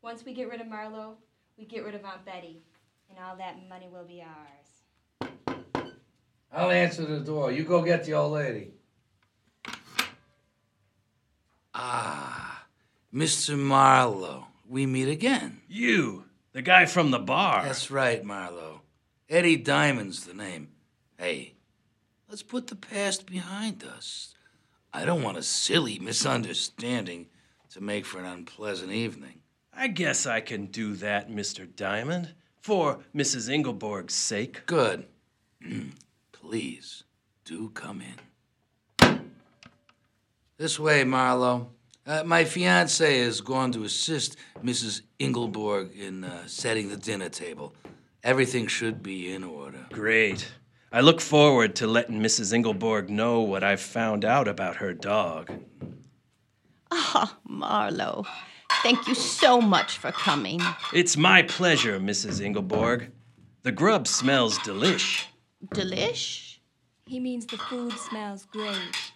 Once 0.00 0.24
we 0.24 0.32
get 0.32 0.48
rid 0.48 0.60
of 0.60 0.68
Marlowe, 0.68 1.16
we 1.56 1.64
get 1.64 1.84
rid 1.84 1.94
of 1.94 2.04
Aunt 2.04 2.24
Betty, 2.24 2.62
and 3.08 3.18
all 3.18 3.36
that 3.36 3.68
money 3.68 3.88
will 3.88 4.04
be 4.04 4.22
ours. 4.22 5.32
I'll 6.52 6.70
answer 6.70 7.04
the 7.04 7.20
door. 7.20 7.52
You 7.52 7.64
go 7.64 7.82
get 7.82 8.04
the 8.04 8.14
old 8.14 8.32
lady. 8.32 8.72
Ah, 11.74 12.64
Mr. 13.12 13.58
Marlowe. 13.58 14.46
We 14.68 14.86
meet 14.86 15.08
again. 15.08 15.60
You, 15.68 16.24
the 16.52 16.62
guy 16.62 16.86
from 16.86 17.10
the 17.10 17.18
bar. 17.18 17.64
That's 17.64 17.90
right, 17.90 18.24
Marlowe. 18.24 18.82
Eddie 19.28 19.56
Diamond's 19.56 20.24
the 20.24 20.34
name. 20.34 20.68
Hey, 21.18 21.54
let's 22.28 22.42
put 22.42 22.66
the 22.66 22.76
past 22.76 23.26
behind 23.26 23.84
us. 23.84 24.34
I 24.92 25.04
don't 25.04 25.22
want 25.22 25.38
a 25.38 25.42
silly 25.42 25.98
misunderstanding 25.98 27.28
to 27.70 27.80
make 27.80 28.04
for 28.04 28.18
an 28.18 28.26
unpleasant 28.26 28.92
evening. 28.92 29.40
I 29.74 29.88
guess 29.88 30.26
I 30.26 30.40
can 30.40 30.66
do 30.66 30.94
that, 30.96 31.30
Mr. 31.30 31.66
Diamond, 31.74 32.34
for 32.60 32.98
Mrs. 33.14 33.48
Ingleborg's 33.48 34.14
sake. 34.14 34.66
Good. 34.66 35.06
Please, 36.32 37.04
do 37.44 37.70
come 37.70 38.02
in. 38.02 38.31
This 40.62 40.78
way, 40.78 41.02
Marlowe. 41.02 41.70
Uh, 42.06 42.22
my 42.24 42.44
fiance 42.44 43.18
has 43.18 43.40
gone 43.40 43.72
to 43.72 43.82
assist 43.82 44.36
Mrs. 44.62 45.02
Ingelborg 45.18 45.92
in 45.92 46.22
uh, 46.22 46.46
setting 46.46 46.88
the 46.88 46.96
dinner 46.96 47.28
table. 47.28 47.74
Everything 48.22 48.68
should 48.68 49.02
be 49.02 49.34
in 49.34 49.42
order. 49.42 49.84
Great. 49.90 50.52
I 50.92 51.00
look 51.00 51.20
forward 51.20 51.74
to 51.76 51.88
letting 51.88 52.20
Mrs. 52.20 52.52
Ingelborg 52.52 53.08
know 53.08 53.40
what 53.40 53.64
I've 53.64 53.80
found 53.80 54.24
out 54.24 54.46
about 54.46 54.76
her 54.76 54.94
dog. 54.94 55.50
Ah, 56.92 57.36
Marlowe, 57.44 58.24
thank 58.84 59.08
you 59.08 59.16
so 59.16 59.60
much 59.60 59.98
for 59.98 60.12
coming. 60.12 60.60
It's 60.94 61.16
my 61.16 61.42
pleasure, 61.42 61.98
Mrs. 61.98 62.40
Ingelborg. 62.40 63.08
The 63.64 63.72
grub 63.72 64.06
smells 64.06 64.60
delish. 64.60 65.24
Delish? 65.74 66.58
He 67.04 67.18
means 67.18 67.46
the 67.46 67.58
food 67.58 67.98
smells 67.98 68.44
great. 68.44 69.12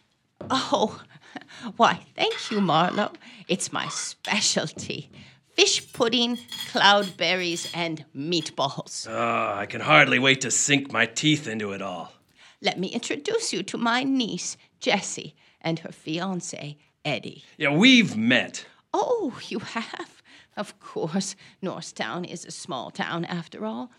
Oh, 0.51 1.01
why, 1.77 2.01
thank 2.15 2.51
you, 2.51 2.61
Marlowe. 2.61 3.13
It's 3.49 3.73
my 3.73 3.89
specialty 3.89 5.11
fish 5.57 5.93
pudding, 5.93 6.37
cloudberries, 6.71 7.71
and 7.75 8.05
meatballs. 8.15 9.07
Ah, 9.11 9.59
I 9.59 9.67
can 9.67 9.81
hardly 9.81 10.19
wait 10.19 10.43
to 10.43 10.51
sink 10.51 10.93
my 10.93 11.07
teeth 11.07 11.49
into 11.49 11.73
it 11.73 11.81
all. 11.81 12.13
Let 12.61 12.79
me 12.79 12.89
introduce 12.89 13.53
you 13.53 13.63
to 13.65 13.79
my 13.79 14.03
niece, 14.03 14.57
Jessie, 14.81 15.35
and 15.61 15.79
her 15.81 15.93
fiance, 15.93 16.77
Eddie. 17.05 17.45
Yeah, 17.57 17.75
we've 17.75 18.17
met. 18.17 18.67
Oh, 18.93 19.39
you 19.49 19.61
have? 19.61 20.23
Of 20.57 20.79
course. 20.81 21.37
Norristown 21.63 22.25
is 22.25 22.45
a 22.45 22.51
small 22.51 22.91
town 22.91 23.25
after 23.25 23.65
all. 23.67 23.91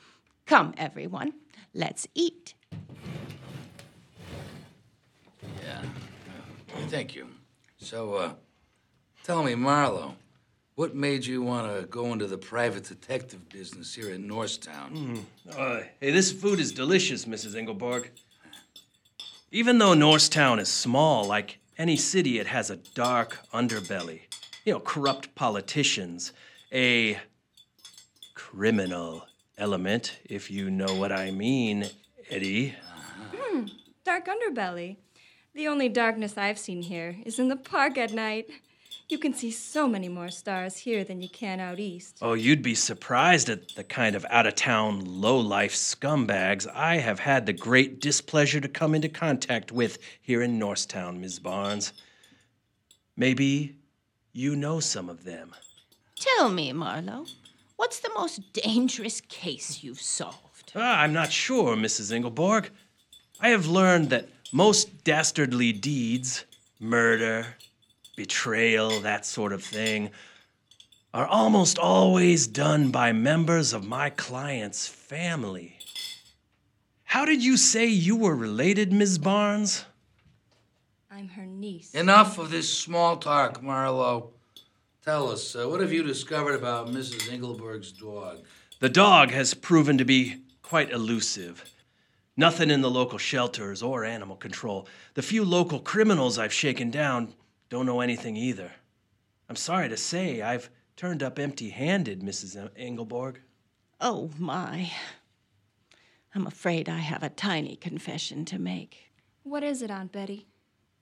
Come, 0.45 0.73
everyone. 0.77 1.33
Let's 1.73 2.07
eat. 2.15 2.53
Yeah. 5.63 5.83
Thank 6.85 7.15
you. 7.15 7.27
So, 7.77 8.13
uh, 8.15 8.33
tell 9.23 9.43
me, 9.43 9.55
Marlowe, 9.55 10.15
what 10.75 10.95
made 10.95 11.25
you 11.25 11.41
want 11.41 11.75
to 11.75 11.85
go 11.87 12.13
into 12.13 12.27
the 12.27 12.37
private 12.37 12.85
detective 12.85 13.49
business 13.49 13.93
here 13.93 14.11
in 14.11 14.27
Norristown? 14.27 15.25
Uh, 15.49 15.81
hey, 15.99 16.11
this 16.11 16.31
food 16.31 16.59
is 16.59 16.71
delicious, 16.71 17.25
Mrs. 17.25 17.55
Ingelborg. 17.55 18.09
Even 19.51 19.79
though 19.79 19.93
Norristown 19.93 20.59
is 20.59 20.69
small, 20.69 21.25
like 21.25 21.59
any 21.77 21.97
city, 21.97 22.39
it 22.39 22.47
has 22.47 22.69
a 22.69 22.77
dark 22.77 23.39
underbelly. 23.53 24.21
You 24.65 24.73
know, 24.73 24.79
corrupt 24.79 25.35
politicians, 25.35 26.31
a 26.71 27.19
criminal 28.33 29.25
element, 29.57 30.19
if 30.25 30.51
you 30.51 30.69
know 30.69 30.93
what 30.95 31.11
I 31.11 31.31
mean, 31.31 31.85
Eddie. 32.29 32.75
Dark 34.03 34.27
underbelly. 34.27 34.97
The 35.57 35.67
only 35.67 35.89
darkness 35.89 36.37
I've 36.37 36.59
seen 36.59 36.83
here 36.83 37.15
is 37.25 37.39
in 37.39 37.47
the 37.47 37.55
park 37.55 37.97
at 37.97 38.13
night. 38.13 38.47
You 39.09 39.17
can 39.17 39.33
see 39.33 39.49
so 39.49 39.87
many 39.87 40.07
more 40.07 40.29
stars 40.29 40.77
here 40.77 41.03
than 41.03 41.19
you 41.19 41.29
can 41.29 41.59
out 41.59 41.79
east. 41.79 42.19
Oh, 42.21 42.35
you'd 42.35 42.61
be 42.61 42.75
surprised 42.75 43.49
at 43.49 43.69
the 43.69 43.83
kind 43.83 44.15
of 44.15 44.23
out 44.29 44.45
of 44.45 44.53
town, 44.53 45.03
low 45.03 45.39
life 45.39 45.73
scumbags 45.73 46.67
I 46.71 46.97
have 46.97 47.21
had 47.21 47.47
the 47.47 47.53
great 47.53 47.99
displeasure 47.99 48.61
to 48.61 48.67
come 48.67 48.93
into 48.93 49.09
contact 49.09 49.71
with 49.71 49.97
here 50.21 50.43
in 50.43 50.59
Norristown, 50.59 51.21
Ms. 51.21 51.39
Barnes. 51.39 51.91
Maybe 53.15 53.79
you 54.33 54.55
know 54.55 54.79
some 54.79 55.09
of 55.09 55.23
them. 55.23 55.55
Tell 56.15 56.49
me, 56.49 56.71
Marlowe, 56.71 57.25
what's 57.77 57.99
the 58.01 58.11
most 58.13 58.53
dangerous 58.53 59.21
case 59.21 59.83
you've 59.83 60.01
solved? 60.01 60.73
Ah, 60.75 60.99
I'm 60.99 61.13
not 61.13 61.31
sure, 61.31 61.75
Mrs. 61.75 62.11
Ingelborg. 62.11 62.69
I 63.39 63.49
have 63.49 63.67
learned 63.67 64.11
that 64.11 64.36
most 64.51 65.03
dastardly 65.03 65.71
deeds, 65.71 66.45
murder, 66.79 67.45
betrayal, 68.15 68.99
that 69.01 69.25
sort 69.25 69.53
of 69.53 69.63
thing, 69.63 70.09
are 71.13 71.27
almost 71.27 71.79
always 71.79 72.47
done 72.47 72.91
by 72.91 73.11
members 73.11 73.73
of 73.73 73.85
my 73.85 74.09
client's 74.09 74.87
family. 74.87 75.77
How 77.05 77.25
did 77.25 77.43
you 77.43 77.57
say 77.57 77.85
you 77.85 78.15
were 78.15 78.35
related, 78.35 78.91
Ms. 78.91 79.17
Barnes? 79.17 79.85
I'm 81.09 81.29
her 81.29 81.45
niece. 81.45 81.93
Enough 81.95 82.37
of 82.37 82.51
this 82.51 82.71
small 82.71 83.17
talk, 83.17 83.63
Marlowe. 83.63 84.31
Tell 85.03 85.31
us, 85.31 85.55
uh, 85.55 85.67
what 85.69 85.79
have 85.79 85.93
you 85.93 86.03
discovered 86.03 86.55
about 86.55 86.89
Mrs. 86.89 87.31
Engelberg's 87.31 87.93
dog? 87.93 88.39
The 88.79 88.89
dog 88.89 89.31
has 89.31 89.53
proven 89.53 89.97
to 89.97 90.05
be 90.05 90.41
quite 90.61 90.91
elusive. 90.91 91.63
Nothing 92.39 92.69
in 92.69 92.81
the 92.81 92.91
local 92.91 93.17
shelters 93.17 93.81
or 93.81 94.05
animal 94.05 94.35
control. 94.35 94.87
The 95.15 95.23
few 95.23 95.43
local 95.43 95.79
criminals 95.79 96.37
I've 96.37 96.53
shaken 96.53 96.91
down 96.91 97.33
don't 97.69 97.87
know 97.87 97.99
anything 98.01 98.37
either. 98.37 98.71
I'm 99.49 99.55
sorry 99.55 99.89
to 99.89 99.97
say 99.97 100.41
I've 100.43 100.69
turned 100.95 101.23
up 101.23 101.39
empty 101.39 101.69
handed, 101.69 102.21
Mrs. 102.21 102.55
Engelborg. 102.79 103.37
Oh, 103.99 104.29
my. 104.37 104.91
I'm 106.35 106.45
afraid 106.45 106.87
I 106.87 106.99
have 106.99 107.23
a 107.23 107.29
tiny 107.29 107.75
confession 107.75 108.45
to 108.45 108.59
make. 108.59 109.11
What 109.41 109.63
is 109.63 109.81
it, 109.81 109.89
Aunt 109.89 110.11
Betty? 110.11 110.47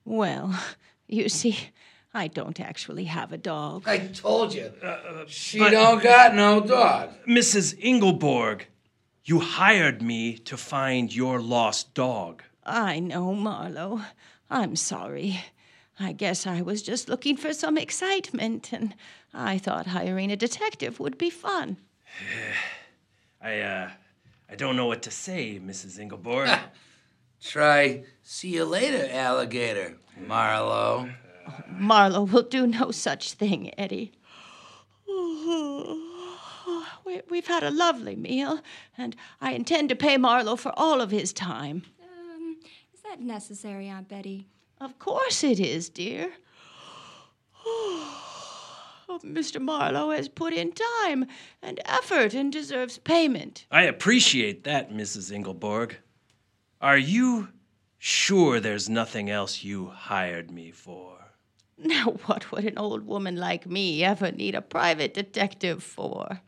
Well, 0.06 0.58
you 1.08 1.28
see, 1.28 1.58
I 2.14 2.30
don't 2.30 2.62
actually 2.62 3.06
have 3.06 3.34
a 3.34 3.38
dog. 3.38 3.84
I 3.86 3.98
told 4.08 4.54
you. 4.54 4.72
Uh, 4.82 4.86
uh, 4.86 5.24
she 5.28 5.60
but- 5.60 5.72
don't 5.72 6.02
got 6.02 6.34
no 6.34 6.62
dog. 6.62 7.10
Mrs. 7.28 7.78
Engelborg, 7.84 8.62
you 9.26 9.40
hired 9.40 10.02
me 10.02 10.38
to 10.38 10.56
find 10.56 11.14
your 11.14 11.42
lost 11.42 11.94
dog. 11.96 12.44
I 12.64 13.00
know, 13.00 13.34
Marlowe. 13.34 14.02
I'm 14.50 14.76
sorry. 14.76 15.40
I 16.00 16.12
guess 16.12 16.46
I 16.46 16.62
was 16.62 16.84
just 16.84 17.10
looking 17.10 17.36
for 17.36 17.54
some 17.54 17.78
excitement, 17.78 18.72
and 18.72 18.94
I 19.34 19.58
thought 19.58 19.88
hiring 19.88 20.32
a 20.32 20.36
detective 20.36 21.00
would 21.00 21.18
be 21.18 21.30
fun. 21.30 21.78
I, 23.42 23.60
uh, 23.62 23.90
I 24.50 24.56
don't 24.56 24.76
know 24.76 24.86
what 24.86 25.02
to 25.04 25.12
say, 25.12 25.60
Mrs. 25.60 26.00
Engelborg. 26.00 26.60
Try 27.42 28.04
see 28.24 28.50
you 28.50 28.66
later, 28.66 29.08
alligator, 29.12 29.98
Marlowe. 30.18 31.10
Marlowe 31.70 32.24
will 32.24 32.44
do 32.44 32.68
no 32.68 32.92
such 32.92 33.34
thing, 33.34 33.72
Eddie. 33.78 34.14
We- 37.06 37.22
We've 37.30 37.48
had 37.48 37.64
a 37.64 37.70
lovely 37.72 38.16
meal, 38.16 38.62
and 38.98 39.16
I 39.40 39.52
intend 39.54 39.90
to 39.90 39.96
pay 39.96 40.18
Marlowe 40.18 40.56
for 40.56 40.72
all 40.78 41.02
of 41.02 41.12
his 41.12 41.32
time. 41.34 41.84
Um, 42.02 42.58
is 42.94 43.02
that 43.02 43.22
necessary, 43.22 43.88
Aunt 43.88 44.08
Betty? 44.10 44.48
Of 44.82 44.98
course 45.00 45.44
it 45.44 45.60
is, 45.60 45.88
dear. 45.90 46.34
Mr. 49.24 49.62
Marlowe 49.62 50.10
has 50.12 50.28
put 50.28 50.52
in 50.54 50.72
time 50.74 51.26
and 51.62 51.80
effort 51.86 52.34
and 52.34 52.52
deserves 52.52 52.98
payment. 52.98 53.66
I 53.72 53.84
appreciate 53.84 54.64
that, 54.66 54.92
Mrs. 54.92 55.32
Engelborg. 55.32 55.94
Are 56.82 56.98
you 56.98 57.50
sure 57.98 58.60
there's 58.60 58.90
nothing 58.90 59.30
else 59.30 59.64
you 59.64 59.88
hired 59.88 60.52
me 60.52 60.72
for? 60.72 61.14
Now, 61.78 62.06
what 62.26 62.52
would 62.52 62.66
an 62.66 62.78
old 62.78 63.06
woman 63.06 63.36
like 63.38 63.66
me 63.68 64.04
ever 64.04 64.32
need 64.32 64.56
a 64.56 64.62
private 64.62 65.14
detective 65.14 65.84
for? 65.84 66.42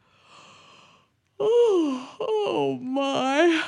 Oh, 1.40 2.16
oh 2.20 2.80
my. 2.82 3.64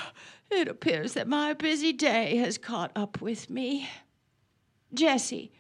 It 0.52 0.68
appears 0.68 1.14
that 1.14 1.28
my 1.28 1.54
busy 1.54 1.94
day 1.94 2.38
has 2.38 2.58
caught 2.58 2.92
up 2.96 3.22
with 3.22 3.50
me. 3.50 3.90
Jessie, 4.94 5.52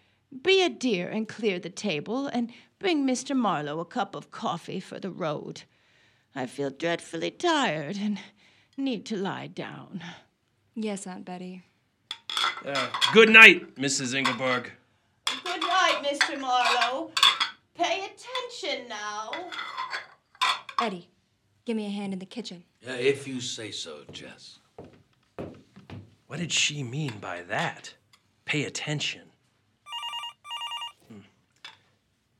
be 0.42 0.64
a 0.64 0.70
dear 0.70 1.08
and 1.10 1.28
clear 1.28 1.60
the 1.60 1.70
table 1.70 2.28
and 2.28 2.52
bring 2.80 3.06
Mr. 3.06 3.36
Marlowe 3.36 3.80
a 3.80 3.86
cup 3.86 4.16
of 4.16 4.32
coffee 4.32 4.80
for 4.80 5.00
the 5.00 5.12
road. 5.12 5.64
I 6.36 6.46
feel 6.46 6.70
dreadfully 6.70 7.32
tired 7.32 7.98
and 7.98 8.20
need 8.78 9.06
to 9.08 9.18
lie 9.18 9.48
down. 9.48 10.02
Yes, 10.76 11.06
Aunt 11.06 11.26
Betty. 11.26 11.64
Uh, 12.66 12.90
good 13.14 13.30
night, 13.30 13.76
Mrs. 13.76 14.16
Engelborg. 14.16 14.68
Good 15.44 15.62
night, 15.62 16.04
Mr. 16.04 16.40
Marlowe. 16.40 17.12
Pay 17.76 18.06
attention 18.06 18.88
now. 18.88 19.32
Eddie, 20.82 21.10
give 21.70 21.78
me 21.78 21.86
a 21.86 21.92
hand 21.92 22.14
in 22.14 22.18
the 22.18 22.26
kitchen. 22.26 22.64
Yeah, 22.82 22.96
if 22.96 23.28
you 23.28 23.40
say 23.40 23.70
so, 23.70 24.00
Jess. 24.12 24.58
What 26.26 26.40
did 26.40 26.52
she 26.52 26.82
mean 26.82 27.14
by 27.22 27.44
that? 27.44 27.94
Pay 28.46 28.64
attention. 28.64 29.22
Hmm. 31.08 31.20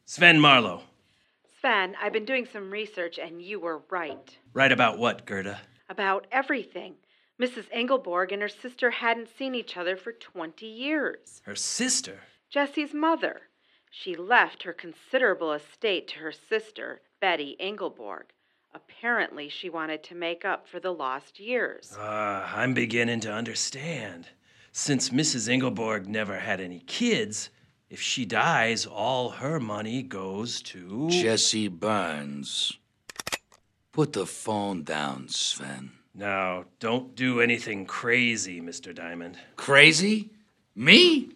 Sven 0.06 0.40
Marlowe. 0.40 0.82
Sven, 1.62 1.96
I've 2.02 2.12
been 2.12 2.26
doing 2.26 2.48
some 2.52 2.72
research 2.72 3.20
and 3.20 3.40
you 3.40 3.60
were 3.60 3.84
right. 3.92 4.36
Right 4.52 4.72
about 4.72 4.98
what, 4.98 5.28
Gerda? 5.28 5.62
About 5.92 6.26
everything. 6.32 6.96
Mrs. 7.40 7.70
Engelborg 7.72 8.32
and 8.32 8.42
her 8.42 8.50
sister 8.50 8.90
hadn't 8.90 9.30
seen 9.38 9.54
each 9.54 9.78
other 9.78 9.96
for 9.96 10.12
20 10.12 10.66
years. 10.66 11.44
Her 11.46 11.56
sister? 11.56 12.22
Jessie's 12.50 12.96
mother. 12.96 13.42
She 13.92 14.16
left 14.16 14.64
her 14.64 14.74
considerable 14.74 15.54
estate 15.54 16.08
to 16.08 16.16
her 16.16 16.32
sister, 16.32 17.02
Betty 17.22 17.56
Engelborg. 17.60 18.32
Apparently, 18.74 19.50
she 19.50 19.70
wanted 19.70 20.04
to 20.04 20.16
make 20.16 20.46
up 20.46 20.68
for 20.68 20.80
the 20.80 20.92
lost 20.94 21.40
years. 21.40 21.96
Ah, 21.98 22.56
I'm 22.56 22.74
beginning 22.74 23.20
to 23.22 23.32
understand. 23.32 24.28
Since 24.72 25.10
Mrs. 25.10 25.50
Engelborg 25.50 26.06
never 26.08 26.38
had 26.40 26.60
any 26.62 26.80
kids, 26.80 27.50
If 27.90 28.00
she 28.00 28.24
dies, 28.24 28.86
all 28.86 29.30
her 29.32 29.60
money 29.60 30.04
goes 30.04 30.62
to. 30.62 31.10
Jessie 31.10 31.68
Barnes. 31.68 32.78
Put 33.92 34.14
the 34.14 34.28
phone 34.28 34.84
down, 34.84 35.28
Sven. 35.30 35.94
Now, 36.14 36.66
don't 36.80 37.16
do 37.16 37.42
anything 37.42 37.88
crazy, 37.88 38.62
Mr. 38.62 38.94
Diamond. 38.94 39.40
Crazy? 39.56 40.30
Me? 40.76 41.32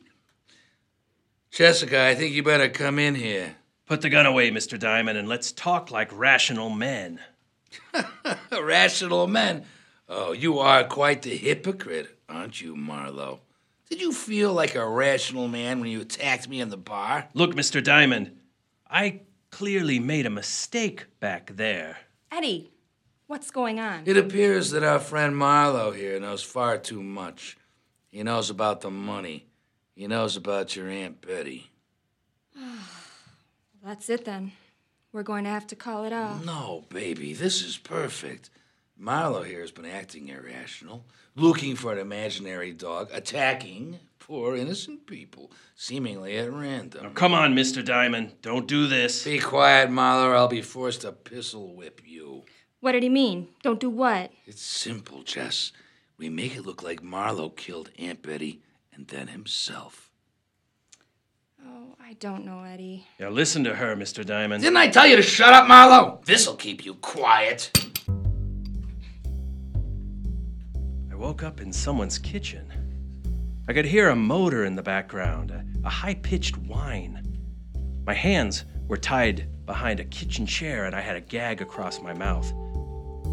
Jessica, 1.49 2.03
I 2.03 2.13
think 2.13 2.35
you 2.35 2.43
better 2.43 2.69
come 2.69 2.99
in 2.99 3.15
here. 3.15 3.55
Put 3.85 4.01
the 4.01 4.09
gun 4.09 4.25
away, 4.25 4.49
Mr. 4.49 4.79
Diamond, 4.79 5.17
and 5.17 5.27
let's 5.27 5.51
talk 5.51 5.91
like 5.91 6.17
rational 6.17 6.69
men. 6.69 7.19
Rational 8.51 9.27
men. 9.27 9.65
Oh, 10.07 10.31
you 10.31 10.59
are 10.59 10.83
quite 10.83 11.23
the 11.23 11.35
hypocrite, 11.35 12.19
aren't 12.29 12.61
you, 12.61 12.75
Marlowe? 12.75 13.41
Did 13.89 13.99
you 13.99 14.11
feel 14.11 14.53
like 14.53 14.75
a 14.75 14.87
rational 14.87 15.47
man 15.47 15.79
when 15.79 15.89
you 15.89 16.01
attacked 16.01 16.47
me 16.47 16.61
in 16.61 16.69
the 16.69 16.77
bar? 16.77 17.29
Look, 17.33 17.55
Mr. 17.55 17.83
Diamond, 17.83 18.37
I 18.89 19.21
clearly 19.51 19.99
made 19.99 20.25
a 20.25 20.31
mistake 20.31 21.05
back 21.19 21.55
there. 21.55 21.97
Eddie, 22.31 22.71
what's 23.27 23.51
going 23.51 23.79
on? 23.79 24.03
It 24.05 24.17
appears 24.17 24.71
that 24.71 24.83
our 24.83 24.99
friend 24.99 25.35
Marlowe 25.35 25.91
here 25.91 26.19
knows 26.19 26.43
far 26.43 26.77
too 26.77 27.03
much. 27.03 27.57
He 28.09 28.23
knows 28.23 28.49
about 28.49 28.81
the 28.81 28.91
money. 28.91 29.47
He 29.95 30.07
knows 30.07 30.35
about 30.35 30.75
your 30.75 30.87
Aunt 30.87 31.21
Betty. 31.21 31.71
That's 33.93 34.10
it 34.10 34.25
then. 34.25 34.53
We're 35.12 35.21
going 35.21 35.43
to 35.43 35.51
have 35.51 35.67
to 35.67 35.75
call 35.75 36.03
it 36.03 36.12
off. 36.12 36.43
No, 36.43 36.84
baby, 36.89 37.34
this 37.34 37.62
is 37.62 37.77
perfect. 37.77 38.49
Marlowe 38.97 39.43
here 39.43 39.62
has 39.62 39.69
been 39.69 39.86
acting 39.86 40.29
irrational, 40.29 41.06
looking 41.36 41.75
for 41.75 41.91
an 41.91 41.99
imaginary 41.99 42.73
dog, 42.73 43.10
attacking 43.13 43.99
poor 44.17 44.56
innocent 44.56 45.06
people, 45.06 45.51
seemingly 45.75 46.36
at 46.39 46.51
random. 46.51 47.13
Come 47.13 47.36
on, 47.36 47.53
Mr. 47.53 47.86
Diamond, 47.86 48.34
don't 48.41 48.65
do 48.65 48.88
this. 48.88 49.25
Be 49.25 49.38
quiet, 49.38 49.91
Marlowe, 49.91 50.29
or 50.29 50.36
I'll 50.36 50.47
be 50.47 50.63
forced 50.63 51.01
to 51.01 51.12
pistol 51.12 51.75
whip 51.75 52.01
you. 52.03 52.45
What 52.79 52.93
did 52.93 53.03
he 53.03 53.10
mean? 53.10 53.49
Don't 53.62 53.79
do 53.79 53.91
what? 53.91 54.32
It's 54.47 54.63
simple, 54.63 55.21
Jess. 55.21 55.71
We 56.17 56.29
make 56.29 56.56
it 56.56 56.65
look 56.65 56.82
like 56.82 57.03
Marlowe 57.03 57.49
killed 57.49 57.91
Aunt 57.99 58.23
Betty 58.23 58.63
and 58.91 59.08
then 59.10 59.27
himself. 59.27 60.02
Oh, 61.65 61.95
I 62.02 62.13
don't 62.13 62.45
know, 62.45 62.63
Eddie. 62.63 63.06
Yeah, 63.19 63.30
listen 63.30 63.63
to 63.63 63.76
her, 63.76 63.95
Mr. 63.95 64.26
Diamond. 64.26 64.63
Didn't 64.63 64.78
I 64.78 64.89
tell 64.89 65.08
you 65.08 65.15
to 65.15 65.21
shut 65.21 65.54
up, 65.54 65.67
Marlowe? 65.67 66.21
This'll 66.26 66.56
keep 66.56 66.86
you 66.86 66.95
quiet. 66.95 67.71
I 71.12 71.15
woke 71.15 71.43
up 71.43 71.62
in 71.62 71.71
someone's 71.71 72.17
kitchen. 72.17 72.71
I 73.67 73.73
could 73.73 73.86
hear 73.86 74.10
a 74.10 74.15
motor 74.15 74.65
in 74.65 74.76
the 74.76 74.84
background, 74.84 75.52
a, 75.52 75.63
a 75.86 75.89
high 75.89 76.15
pitched 76.15 76.58
whine. 76.58 77.38
My 78.06 78.13
hands 78.13 78.65
were 78.88 78.97
tied 78.97 79.47
behind 79.65 79.99
a 80.02 80.06
kitchen 80.06 80.45
chair, 80.45 80.86
and 80.86 80.93
I 80.95 80.99
had 80.99 81.15
a 81.15 81.21
gag 81.21 81.62
across 81.62 82.02
my 82.02 82.13
mouth. 82.13 82.52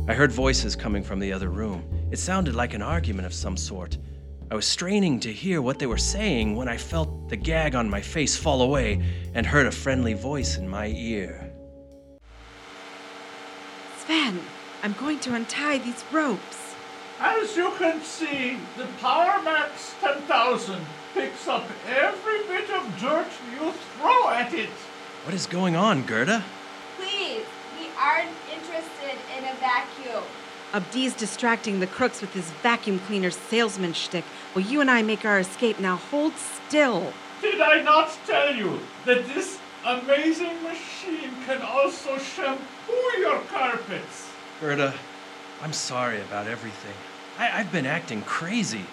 I 0.09 0.15
heard 0.15 0.31
voices 0.31 0.77
coming 0.77 1.03
from 1.03 1.19
the 1.19 1.33
other 1.33 1.49
room. 1.49 1.85
It 2.13 2.19
sounded 2.19 2.55
like 2.55 2.75
an 2.75 2.83
argument 2.83 3.27
of 3.27 3.35
some 3.35 3.57
sort. 3.57 3.99
I 4.53 4.57
was 4.57 4.67
straining 4.67 5.21
to 5.21 5.33
hear 5.33 5.63
what 5.63 5.79
they 5.79 5.87
were 5.87 5.97
saying 5.97 6.57
when 6.57 6.69
I 6.69 6.77
felt 6.77 7.29
the 7.29 7.37
gag 7.37 7.77
on 7.77 7.89
my 7.89 8.01
face 8.01 8.37
fall 8.37 8.63
away 8.63 9.01
and 9.33 9.47
heard 9.47 9.67
a 9.67 9.71
friendly 9.71 10.15
voice 10.15 10.57
in 10.59 10.69
my 10.69 10.89
ear. 10.89 11.53
Sven, 13.99 14.41
I'm 14.83 14.95
going 14.95 15.21
to 15.21 15.35
untie 15.35 15.79
these 15.79 16.05
ropes. 16.11 16.75
As 17.21 17.57
you 17.57 17.71
can 17.79 18.01
see, 18.01 18.59
the 18.77 18.87
Power 19.01 19.41
Max 19.45 19.95
10,000 20.01 20.81
picks 21.15 21.47
up 21.47 21.69
every 21.87 22.43
bit 22.49 22.69
of 22.71 22.83
dirt 23.01 23.29
you 23.53 23.71
throw 23.71 24.31
at 24.31 24.53
it. 24.53 24.71
What 25.27 25.35
is 25.35 25.47
going 25.47 25.77
on, 25.77 26.03
Gerda? 26.03 26.43
Please, 26.97 27.47
we 27.79 27.87
aren't 27.97 28.35
interested 28.53 29.17
in 29.39 29.45
a 29.45 29.55
vacuum. 29.61 30.25
Abdi's 30.73 31.15
distracting 31.15 31.81
the 31.81 31.87
crooks 31.87 32.21
with 32.21 32.33
his 32.33 32.49
vacuum 32.63 33.01
cleaner 33.01 33.31
salesman 33.31 33.93
shtick 33.93 34.25
while 34.53 34.65
you 34.65 34.81
and 34.81 34.91
I 34.91 35.03
make 35.03 35.25
our 35.25 35.41
escape. 35.41 35.81
Now 35.81 35.97
hold 35.97 36.33
still. 36.37 37.13
Did 37.43 37.61
I 37.61 37.83
not 37.83 38.17
tell 38.27 38.55
you 38.55 38.81
that 39.05 39.27
this 39.29 39.59
amazing 39.85 40.63
machine 40.63 41.31
can 41.47 41.63
also 41.63 42.19
shampoo 42.19 43.19
your 43.19 43.41
carpets? 43.43 44.31
Gerda, 44.61 44.95
I'm 45.63 45.73
sorry 45.73 46.21
about 46.21 46.47
everything. 46.47 46.95
I, 47.39 47.61
I've 47.61 47.73
been 47.73 47.87
acting 47.87 48.23
crazy. 48.23 48.85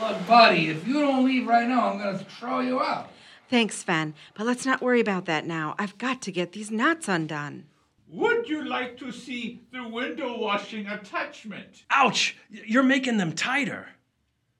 Look, 0.00 0.26
buddy, 0.26 0.68
if 0.68 0.86
you 0.86 1.00
don't 1.00 1.24
leave 1.24 1.46
right 1.46 1.68
now, 1.68 1.90
I'm 1.90 1.98
gonna 1.98 2.18
throw 2.18 2.60
you 2.60 2.80
out. 2.80 3.10
Thanks, 3.50 3.76
Sven, 3.76 4.14
but 4.34 4.46
let's 4.46 4.64
not 4.64 4.80
worry 4.80 5.00
about 5.00 5.26
that 5.26 5.44
now. 5.46 5.74
I've 5.78 5.98
got 5.98 6.22
to 6.22 6.32
get 6.32 6.52
these 6.52 6.70
knots 6.70 7.06
undone. 7.08 7.64
Would 8.12 8.46
you 8.46 8.62
like 8.62 8.98
to 8.98 9.10
see 9.10 9.62
the 9.72 9.88
window 9.88 10.38
washing 10.38 10.86
attachment? 10.86 11.84
Ouch! 11.88 12.36
You're 12.50 12.82
making 12.82 13.16
them 13.16 13.32
tighter. 13.32 13.88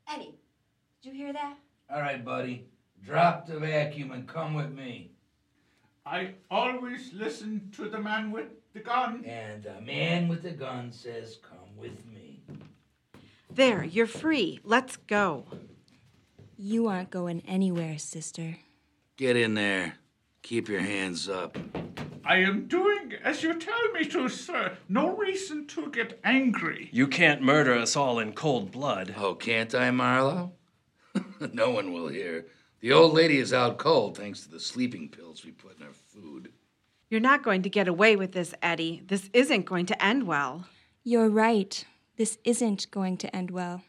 Eddie, 0.08 0.34
did 1.02 1.10
you 1.10 1.14
hear 1.14 1.34
that? 1.34 1.58
All 1.90 2.00
right, 2.00 2.24
buddy. 2.24 2.64
Drop 3.04 3.46
the 3.46 3.58
vacuum 3.58 4.12
and 4.12 4.26
come 4.26 4.54
with 4.54 4.72
me. 4.72 5.10
I 6.06 6.30
always 6.50 7.12
listen 7.12 7.68
to 7.76 7.90
the 7.90 8.00
man 8.00 8.30
with 8.30 8.46
the 8.72 8.80
gun. 8.80 9.22
And 9.26 9.62
the 9.62 9.82
man 9.82 10.28
with 10.28 10.42
the 10.42 10.52
gun 10.52 10.90
says, 10.90 11.38
Come 11.42 11.76
with 11.76 12.06
me. 12.06 12.42
There, 13.50 13.84
you're 13.84 14.06
free. 14.06 14.60
Let's 14.64 14.96
go. 14.96 15.44
You 16.56 16.88
aren't 16.88 17.10
going 17.10 17.42
anywhere, 17.46 17.98
sister. 17.98 18.56
Get 19.18 19.36
in 19.36 19.52
there. 19.52 19.96
Keep 20.42 20.70
your 20.70 20.80
hands 20.80 21.28
up. 21.28 21.58
I 22.24 22.36
am 22.36 22.66
doing 22.68 23.14
as 23.24 23.42
you 23.42 23.58
tell 23.58 23.90
me 23.92 24.04
to, 24.06 24.28
sir. 24.28 24.76
No 24.88 25.16
reason 25.16 25.66
to 25.68 25.90
get 25.90 26.20
angry. 26.22 26.88
You 26.92 27.08
can't 27.08 27.42
murder 27.42 27.74
us 27.74 27.96
all 27.96 28.18
in 28.20 28.32
cold 28.32 28.70
blood. 28.70 29.14
Oh, 29.18 29.34
can't 29.34 29.74
I, 29.74 29.90
Marlowe? 29.90 30.52
no 31.52 31.70
one 31.70 31.92
will 31.92 32.08
hear. 32.08 32.46
The 32.80 32.92
old 32.92 33.12
lady 33.12 33.38
is 33.38 33.52
out 33.52 33.78
cold 33.78 34.16
thanks 34.16 34.42
to 34.42 34.50
the 34.50 34.60
sleeping 34.60 35.08
pills 35.08 35.44
we 35.44 35.50
put 35.50 35.78
in 35.78 35.86
her 35.86 35.92
food. 35.92 36.52
You're 37.10 37.20
not 37.20 37.42
going 37.42 37.62
to 37.62 37.68
get 37.68 37.88
away 37.88 38.16
with 38.16 38.32
this, 38.32 38.54
Eddie. 38.62 39.02
This 39.06 39.28
isn't 39.32 39.66
going 39.66 39.86
to 39.86 40.04
end 40.04 40.26
well. 40.26 40.66
You're 41.04 41.28
right. 41.28 41.84
This 42.16 42.38
isn't 42.44 42.90
going 42.90 43.16
to 43.18 43.36
end 43.36 43.50
well. 43.50 43.82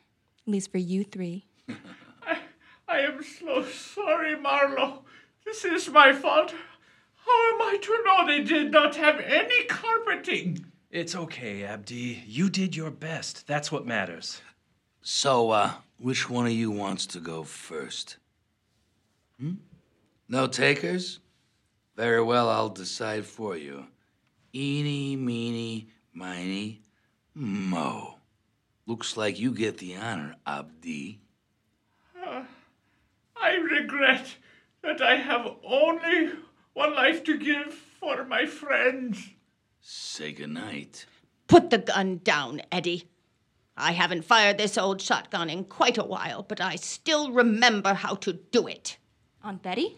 At 0.45 0.51
least 0.51 0.71
for 0.71 0.79
you 0.79 1.03
three. 1.03 1.45
I, 1.69 2.39
I 2.87 2.99
am 2.99 3.21
so 3.23 3.63
sorry, 3.63 4.35
Marlowe. 4.35 5.05
This 5.45 5.63
is 5.65 5.89
my 5.89 6.13
fault. 6.13 6.53
How 7.25 7.53
am 7.53 7.61
I 7.61 7.77
to 7.81 8.03
know 8.05 8.27
they 8.27 8.43
did 8.43 8.71
not 8.71 8.95
have 8.95 9.19
any 9.19 9.65
carpeting? 9.65 10.65
It's 10.91 11.15
okay, 11.15 11.63
Abdi. 11.63 12.23
You 12.27 12.49
did 12.49 12.75
your 12.75 12.91
best. 12.91 13.47
That's 13.47 13.71
what 13.71 13.85
matters. 13.85 14.41
So, 15.01 15.51
uh, 15.51 15.71
which 15.97 16.29
one 16.29 16.45
of 16.45 16.51
you 16.51 16.71
wants 16.71 17.05
to 17.07 17.19
go 17.19 17.43
first? 17.43 18.17
Hmm? 19.39 19.53
No 20.29 20.47
takers? 20.47 21.19
Very 21.95 22.21
well, 22.21 22.49
I'll 22.49 22.69
decide 22.69 23.25
for 23.25 23.55
you. 23.55 23.85
Eeny, 24.53 25.15
meeny, 25.15 25.89
miny, 26.13 26.81
mo. 27.33 28.19
Looks 28.85 29.15
like 29.15 29.39
you 29.39 29.51
get 29.51 29.77
the 29.77 29.95
honor, 29.95 30.35
Abdi. 30.45 31.19
I 33.43 33.55
regret 33.55 34.35
that 34.83 35.01
I 35.01 35.15
have 35.15 35.47
only 35.63 36.31
one 36.73 36.93
life 36.95 37.23
to 37.25 37.37
give 37.37 37.73
for 37.73 38.25
my 38.25 38.45
friends. 38.45 39.29
Say 39.81 40.31
goodnight. 40.31 41.05
Put 41.47 41.69
the 41.69 41.77
gun 41.77 42.21
down, 42.23 42.61
Eddie. 42.71 43.09
I 43.75 43.91
haven't 43.93 44.25
fired 44.25 44.57
this 44.57 44.77
old 44.77 45.01
shotgun 45.01 45.49
in 45.49 45.65
quite 45.65 45.97
a 45.97 46.03
while, 46.03 46.43
but 46.43 46.61
I 46.61 46.75
still 46.75 47.31
remember 47.31 47.93
how 47.93 48.15
to 48.15 48.33
do 48.33 48.67
it. 48.67 48.97
Aunt 49.43 49.61
Betty? 49.61 49.97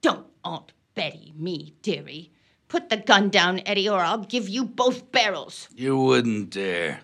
Don't 0.00 0.26
Aunt 0.44 0.72
Betty 0.94 1.32
me, 1.36 1.74
dearie. 1.82 2.30
Put 2.68 2.90
the 2.90 2.96
gun 2.96 3.28
down, 3.30 3.60
Eddie, 3.66 3.88
or 3.88 4.00
I'll 4.00 4.18
give 4.24 4.48
you 4.48 4.64
both 4.64 5.10
barrels. 5.10 5.68
You 5.74 5.96
wouldn't 5.96 6.50
dare. 6.50 7.00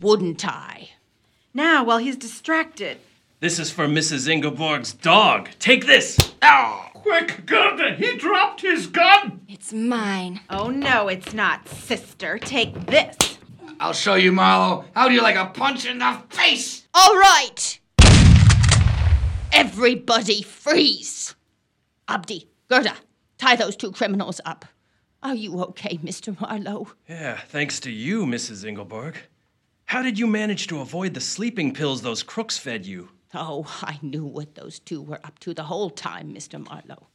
Wouldn't 0.00 0.46
I? 0.46 0.90
Now, 1.54 1.84
while 1.84 1.98
he's 1.98 2.16
distracted. 2.16 2.98
This 3.40 3.58
is 3.58 3.70
for 3.70 3.86
Mrs. 3.86 4.28
Ingeborg's 4.28 4.92
dog. 4.92 5.50
Take 5.58 5.86
this! 5.86 6.18
Ow! 6.42 6.93
Quick, 7.04 7.44
Gerda, 7.44 7.96
he 7.96 8.16
dropped 8.16 8.62
his 8.62 8.86
gun! 8.86 9.42
It's 9.46 9.74
mine. 9.74 10.40
Oh, 10.48 10.70
no, 10.70 11.08
it's 11.08 11.34
not, 11.34 11.68
sister. 11.68 12.38
Take 12.38 12.86
this. 12.86 13.36
I'll 13.78 13.92
show 13.92 14.14
you, 14.14 14.32
Marlowe. 14.32 14.86
How 14.94 15.08
do 15.08 15.12
you 15.12 15.20
like 15.20 15.36
a 15.36 15.44
punch 15.44 15.84
in 15.84 15.98
the 15.98 16.22
face? 16.30 16.88
All 16.94 17.14
right! 17.14 17.78
Everybody 19.52 20.40
freeze! 20.40 21.34
Abdi, 22.08 22.48
Gerda, 22.70 22.94
tie 23.36 23.56
those 23.56 23.76
two 23.76 23.92
criminals 23.92 24.40
up. 24.46 24.64
Are 25.22 25.34
you 25.34 25.60
okay, 25.60 25.98
Mr. 25.98 26.34
Marlowe? 26.40 26.88
Yeah, 27.06 27.38
thanks 27.48 27.80
to 27.80 27.90
you, 27.90 28.24
Mrs. 28.24 28.64
Ingeborg. 28.64 29.18
How 29.84 30.00
did 30.00 30.18
you 30.18 30.26
manage 30.26 30.68
to 30.68 30.80
avoid 30.80 31.12
the 31.12 31.20
sleeping 31.20 31.74
pills 31.74 32.00
those 32.00 32.22
crooks 32.22 32.56
fed 32.56 32.86
you? 32.86 33.10
Oh, 33.34 33.66
I 33.82 33.98
knew 34.02 34.24
what 34.24 34.54
those 34.54 34.78
two 34.78 35.02
were 35.02 35.20
up 35.24 35.38
to 35.40 35.54
the 35.54 35.64
whole 35.64 35.90
time, 35.90 36.34
Mr. 36.34 36.64
Marlowe. 36.64 37.08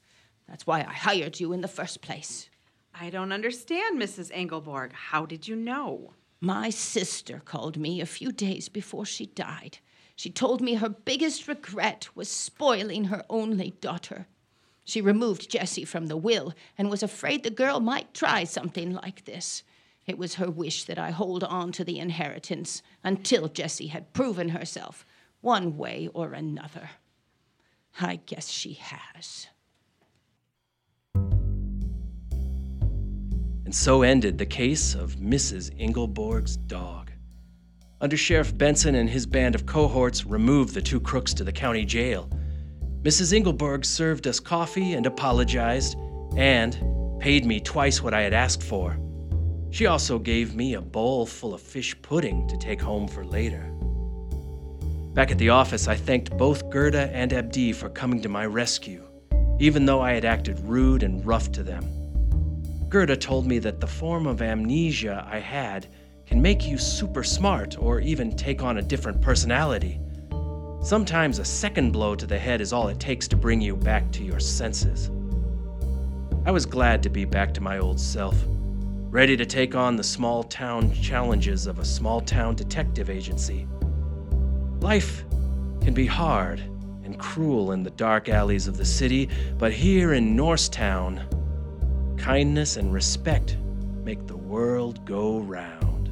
That's 0.47 0.67
why 0.67 0.79
I 0.81 0.93
hired 0.93 1.39
you 1.39 1.53
in 1.53 1.61
the 1.61 1.67
first 1.67 2.01
place. 2.01 2.49
I 2.93 3.09
don't 3.09 3.31
understand, 3.31 4.01
Mrs. 4.01 4.31
Engelborg. 4.31 4.91
How 4.93 5.25
did 5.25 5.47
you 5.47 5.55
know? 5.55 6.13
My 6.41 6.69
sister 6.69 7.41
called 7.45 7.77
me 7.77 8.01
a 8.01 8.05
few 8.05 8.31
days 8.31 8.69
before 8.69 9.05
she 9.05 9.27
died. 9.27 9.79
She 10.15 10.29
told 10.29 10.59
me 10.59 10.73
her 10.75 10.89
biggest 10.89 11.47
regret 11.47 12.09
was 12.15 12.29
spoiling 12.29 13.05
her 13.05 13.23
only 13.29 13.71
daughter. 13.79 14.27
She 14.83 15.01
removed 15.01 15.51
Jessie 15.51 15.85
from 15.85 16.07
the 16.07 16.17
will 16.17 16.53
and 16.77 16.89
was 16.89 17.03
afraid 17.03 17.43
the 17.43 17.51
girl 17.51 17.79
might 17.79 18.13
try 18.13 18.43
something 18.43 18.91
like 18.91 19.25
this. 19.25 19.63
It 20.07 20.17
was 20.17 20.35
her 20.35 20.49
wish 20.49 20.85
that 20.85 20.97
I 20.97 21.11
hold 21.11 21.43
on 21.43 21.71
to 21.73 21.83
the 21.83 21.99
inheritance 21.99 22.81
until 23.03 23.47
Jessie 23.47 23.87
had 23.87 24.11
proven 24.11 24.49
herself, 24.49 25.05
one 25.41 25.77
way 25.77 26.09
or 26.13 26.33
another. 26.33 26.89
I 27.99 28.17
guess 28.17 28.47
she 28.47 28.73
has. 28.73 29.47
And 33.65 33.75
so 33.75 34.01
ended 34.01 34.37
the 34.37 34.45
case 34.45 34.95
of 34.95 35.15
Mrs. 35.17 35.71
Ingelborg's 35.79 36.57
dog. 36.57 37.11
Under 38.01 38.17
Sheriff 38.17 38.57
Benson 38.57 38.95
and 38.95 39.09
his 39.09 39.25
band 39.25 39.55
of 39.55 39.65
cohorts 39.65 40.25
removed 40.25 40.73
the 40.73 40.81
two 40.81 40.99
crooks 40.99 41.33
to 41.35 41.43
the 41.43 41.51
county 41.51 41.85
jail. 41.85 42.29
Mrs. 43.03 43.33
Ingelborg 43.33 43.85
served 43.85 44.25
us 44.25 44.39
coffee 44.39 44.93
and 44.93 45.05
apologized, 45.05 45.97
and 46.35 46.79
paid 47.19 47.45
me 47.45 47.59
twice 47.59 48.01
what 48.01 48.13
I 48.13 48.21
had 48.21 48.33
asked 48.33 48.63
for. 48.63 48.97
She 49.71 49.85
also 49.85 50.17
gave 50.17 50.55
me 50.55 50.73
a 50.73 50.81
bowl 50.81 51.25
full 51.25 51.53
of 51.53 51.61
fish 51.61 51.95
pudding 52.01 52.47
to 52.47 52.57
take 52.57 52.81
home 52.81 53.07
for 53.07 53.25
later. 53.25 53.71
Back 55.13 55.31
at 55.31 55.39
the 55.39 55.49
office, 55.49 55.87
I 55.87 55.95
thanked 55.95 56.37
both 56.37 56.69
Gerda 56.69 57.09
and 57.11 57.33
Abdi 57.33 57.73
for 57.73 57.89
coming 57.89 58.21
to 58.21 58.29
my 58.29 58.45
rescue, 58.45 59.03
even 59.59 59.85
though 59.85 60.01
I 60.01 60.13
had 60.13 60.23
acted 60.23 60.59
rude 60.59 61.01
and 61.01 61.25
rough 61.25 61.51
to 61.53 61.63
them. 61.63 61.83
Gerda 62.89 63.17
told 63.17 63.47
me 63.47 63.57
that 63.59 63.79
the 63.79 63.87
form 63.87 64.27
of 64.27 64.43
amnesia 64.43 65.27
I 65.27 65.39
had 65.39 65.87
can 66.27 66.39
make 66.39 66.67
you 66.67 66.77
super 66.77 67.23
smart 67.23 67.75
or 67.79 67.99
even 67.99 68.35
take 68.35 68.61
on 68.61 68.77
a 68.77 68.83
different 68.83 69.19
personality. 69.19 69.99
Sometimes 70.83 71.39
a 71.39 71.45
second 71.45 71.91
blow 71.91 72.15
to 72.15 72.27
the 72.27 72.37
head 72.37 72.61
is 72.61 72.71
all 72.71 72.87
it 72.87 72.99
takes 72.99 73.27
to 73.29 73.35
bring 73.35 73.61
you 73.61 73.75
back 73.75 74.11
to 74.11 74.23
your 74.23 74.39
senses. 74.39 75.09
I 76.45 76.51
was 76.51 76.67
glad 76.67 77.01
to 77.03 77.09
be 77.09 77.25
back 77.25 77.51
to 77.55 77.61
my 77.61 77.79
old 77.79 77.99
self, 77.99 78.35
ready 79.09 79.35
to 79.37 79.45
take 79.45 79.73
on 79.73 79.95
the 79.95 80.03
small 80.03 80.43
town 80.43 80.93
challenges 80.93 81.65
of 81.65 81.79
a 81.79 81.85
small 81.85 82.21
town 82.21 82.55
detective 82.55 83.09
agency. 83.09 83.67
Life 84.81 85.25
can 85.81 85.93
be 85.93 86.05
hard 86.05 86.61
and 87.03 87.19
cruel 87.19 87.73
in 87.73 87.83
the 87.83 87.89
dark 87.89 88.29
alleys 88.29 88.65
of 88.65 88.77
the 88.77 88.85
city, 88.85 89.29
but 89.57 89.73
here 89.73 90.13
in 90.13 90.37
Norristown, 90.37 91.27
kindness 92.17 92.77
and 92.77 92.93
respect 92.93 93.57
make 94.05 94.25
the 94.25 94.37
world 94.37 95.05
go 95.05 95.39
round. 95.39 96.09